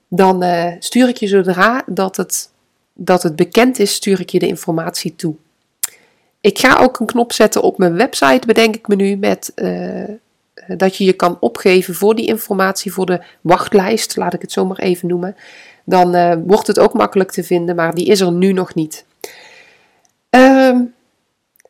Dan 0.09 0.44
uh, 0.44 0.72
stuur 0.79 1.09
ik 1.09 1.16
je 1.16 1.26
zodra 1.26 1.85
dat 1.87 2.16
het, 2.16 2.50
dat 2.94 3.22
het 3.22 3.37
bekend 3.37 3.79
is, 3.79 3.94
stuur 3.94 4.20
ik 4.20 4.31
je 4.31 4.38
de 4.38 4.46
informatie 4.46 5.16
toe. 5.16 5.35
Ik 6.40 6.59
ga 6.59 6.79
ook 6.79 7.01
een 7.01 7.07
knop 7.07 7.33
zetten 7.33 7.62
op 7.62 7.79
mijn 7.79 7.94
website, 7.96 8.46
bedenk 8.46 8.77
ik 8.77 8.88
me 8.88 8.94
nu, 8.94 9.16
met 9.16 9.53
uh, 9.57 10.05
dat 10.66 10.96
je 10.96 11.05
je 11.05 11.12
kan 11.12 11.37
opgeven 11.40 11.94
voor 11.94 12.14
die 12.14 12.27
informatie, 12.27 12.92
voor 12.92 13.07
de 13.07 13.22
wachtlijst, 13.40 14.16
laat 14.16 14.35
ik 14.35 14.42
het 14.42 14.53
zo 14.53 14.64
maar 14.66 14.79
even 14.79 15.09
noemen, 15.09 15.37
dan 15.85 16.14
uh, 16.14 16.35
wordt 16.46 16.66
het 16.66 16.79
ook 16.79 16.92
makkelijk 16.92 17.31
te 17.31 17.44
vinden, 17.44 17.77
maar 17.77 17.94
die 17.94 18.07
is 18.07 18.20
er 18.20 18.33
nu 18.33 18.53
nog 18.53 18.75
niet. 18.75 19.05
Ehm, 20.31 20.81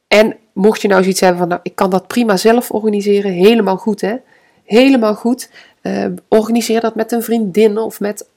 en 0.09 0.37
mocht 0.53 0.83
je 0.83 0.89
nou 0.89 1.03
zoiets 1.03 1.21
hebben 1.21 1.39
van, 1.39 1.49
nou, 1.49 1.61
ik 1.63 1.75
kan 1.75 1.91
dat 1.91 2.07
prima 2.07 2.37
zelf 2.37 2.71
organiseren, 2.71 3.31
helemaal 3.31 3.77
goed 3.77 4.01
hè. 4.01 4.17
Helemaal 4.65 5.15
goed. 5.15 5.51
Uh, 5.83 6.07
organiseer 6.29 6.81
dat 6.81 6.95
met 6.95 7.13
een 7.13 7.23
vriendin 7.23 7.79
of 7.79 8.01
met, 8.01 8.29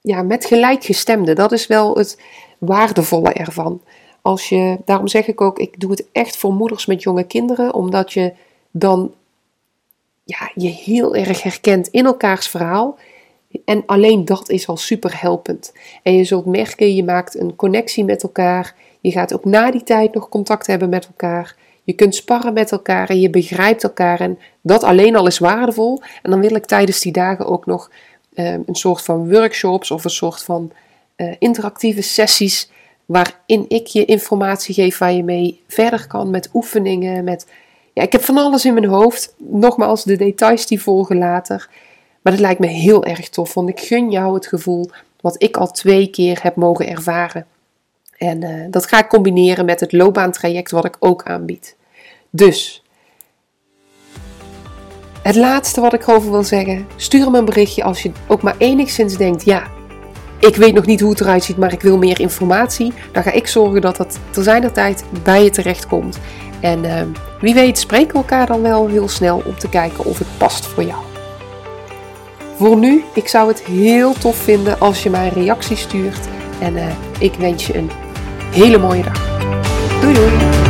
ja, 0.00 0.22
met 0.22 0.44
gelijkgestemden. 0.44 1.34
Dat 1.34 1.52
is 1.52 1.66
wel 1.66 1.96
het 1.96 2.20
waardevolle 2.58 3.32
ervan. 3.32 3.82
Als 4.22 4.48
je, 4.48 4.78
daarom 4.84 5.08
zeg 5.08 5.26
ik 5.26 5.40
ook, 5.40 5.58
ik 5.58 5.80
doe 5.80 5.90
het 5.90 6.04
echt 6.12 6.36
voor 6.36 6.52
moeders 6.52 6.86
met 6.86 7.02
jonge 7.02 7.24
kinderen, 7.24 7.74
omdat 7.74 8.12
je 8.12 8.32
dan 8.70 9.14
ja, 10.24 10.50
je 10.54 10.68
heel 10.68 11.14
erg 11.14 11.42
herkent 11.42 11.88
in 11.88 12.04
elkaars 12.04 12.48
verhaal. 12.48 12.98
En 13.64 13.82
alleen 13.86 14.24
dat 14.24 14.48
is 14.48 14.66
al 14.66 14.76
super 14.76 15.20
helpend. 15.20 15.72
En 16.02 16.14
je 16.14 16.24
zult 16.24 16.46
merken, 16.46 16.94
je 16.94 17.04
maakt 17.04 17.38
een 17.38 17.56
connectie 17.56 18.04
met 18.04 18.22
elkaar. 18.22 18.74
Je 19.00 19.10
gaat 19.10 19.34
ook 19.34 19.44
na 19.44 19.70
die 19.70 19.82
tijd 19.82 20.14
nog 20.14 20.28
contact 20.28 20.66
hebben 20.66 20.88
met 20.88 21.06
elkaar. 21.06 21.56
Je 21.84 21.92
kunt 21.92 22.14
sparren 22.14 22.52
met 22.52 22.72
elkaar 22.72 23.08
en 23.08 23.20
je 23.20 23.30
begrijpt 23.30 23.82
elkaar. 23.82 24.20
En 24.20 24.38
dat 24.60 24.82
alleen 24.82 25.16
al 25.16 25.26
is 25.26 25.38
waardevol. 25.38 26.02
En 26.22 26.30
dan 26.30 26.40
wil 26.40 26.54
ik 26.54 26.66
tijdens 26.66 27.00
die 27.00 27.12
dagen 27.12 27.46
ook 27.46 27.66
nog 27.66 27.90
uh, 28.34 28.52
een 28.52 28.74
soort 28.74 29.02
van 29.02 29.30
workshops 29.30 29.90
of 29.90 30.04
een 30.04 30.10
soort 30.10 30.42
van 30.42 30.72
uh, 31.16 31.34
interactieve 31.38 32.02
sessies. 32.02 32.70
Waarin 33.10 33.64
ik 33.68 33.86
je 33.86 34.04
informatie 34.04 34.74
geef 34.74 34.98
waar 34.98 35.12
je 35.12 35.24
mee 35.24 35.62
verder 35.66 36.06
kan 36.06 36.30
met 36.30 36.50
oefeningen. 36.54 37.24
Met, 37.24 37.46
ja, 37.92 38.02
ik 38.02 38.12
heb 38.12 38.22
van 38.22 38.36
alles 38.36 38.64
in 38.64 38.74
mijn 38.74 38.86
hoofd. 38.86 39.34
Nogmaals, 39.38 40.04
de 40.04 40.16
details 40.16 40.66
die 40.66 40.82
volgen 40.82 41.18
later. 41.18 41.68
Maar 42.22 42.32
dat 42.32 42.42
lijkt 42.42 42.60
me 42.60 42.66
heel 42.66 43.04
erg 43.04 43.28
tof, 43.28 43.54
want 43.54 43.68
ik 43.68 43.80
gun 43.80 44.10
jou 44.10 44.34
het 44.34 44.46
gevoel 44.46 44.90
wat 45.20 45.42
ik 45.42 45.56
al 45.56 45.70
twee 45.70 46.10
keer 46.10 46.38
heb 46.42 46.56
mogen 46.56 46.88
ervaren. 46.88 47.46
En 48.16 48.44
uh, 48.44 48.64
dat 48.70 48.86
ga 48.86 48.98
ik 48.98 49.08
combineren 49.08 49.64
met 49.64 49.80
het 49.80 49.92
loopbaantraject 49.92 50.70
wat 50.70 50.84
ik 50.84 50.96
ook 50.98 51.22
aanbied. 51.22 51.76
Dus, 52.30 52.84
het 55.22 55.36
laatste 55.36 55.80
wat 55.80 55.92
ik 55.92 56.08
over 56.08 56.30
wil 56.30 56.44
zeggen, 56.44 56.86
stuur 56.96 57.30
me 57.30 57.38
een 57.38 57.44
berichtje 57.44 57.82
als 57.82 58.02
je 58.02 58.12
ook 58.28 58.42
maar 58.42 58.56
enigszins 58.58 59.16
denkt, 59.16 59.44
ja, 59.44 59.70
ik 60.40 60.56
weet 60.56 60.74
nog 60.74 60.86
niet 60.86 61.00
hoe 61.00 61.10
het 61.10 61.20
eruit 61.20 61.44
ziet, 61.44 61.56
maar 61.56 61.72
ik 61.72 61.82
wil 61.82 61.98
meer 61.98 62.20
informatie. 62.20 62.92
Dan 63.12 63.22
ga 63.22 63.32
ik 63.32 63.46
zorgen 63.46 63.80
dat 63.80 63.96
dat 63.96 64.18
ter 64.30 64.42
zijner 64.42 64.72
tijd 64.72 65.04
bij 65.22 65.44
je 65.44 65.50
terecht 65.50 65.86
komt. 65.86 66.18
En 66.60 66.84
uh, 66.84 66.92
wie 67.40 67.54
weet 67.54 67.78
spreken 67.78 68.12
we 68.12 68.18
elkaar 68.18 68.46
dan 68.46 68.62
wel 68.62 68.86
heel 68.86 69.08
snel 69.08 69.42
om 69.44 69.58
te 69.58 69.68
kijken 69.68 70.04
of 70.04 70.18
het 70.18 70.28
past 70.38 70.66
voor 70.66 70.82
jou. 70.82 71.00
Voor 72.56 72.76
nu, 72.76 73.04
ik 73.14 73.28
zou 73.28 73.48
het 73.48 73.62
heel 73.62 74.12
tof 74.12 74.36
vinden 74.36 74.80
als 74.80 75.02
je 75.02 75.10
mij 75.10 75.26
een 75.26 75.42
reactie 75.42 75.76
stuurt. 75.76 76.28
En 76.60 76.76
uh, 76.76 76.84
ik 77.18 77.34
wens 77.34 77.66
je 77.66 77.76
een 77.76 77.90
hele 78.50 78.78
mooie 78.78 79.02
dag. 79.02 79.38
Doei 80.00 80.14
doei! 80.14 80.69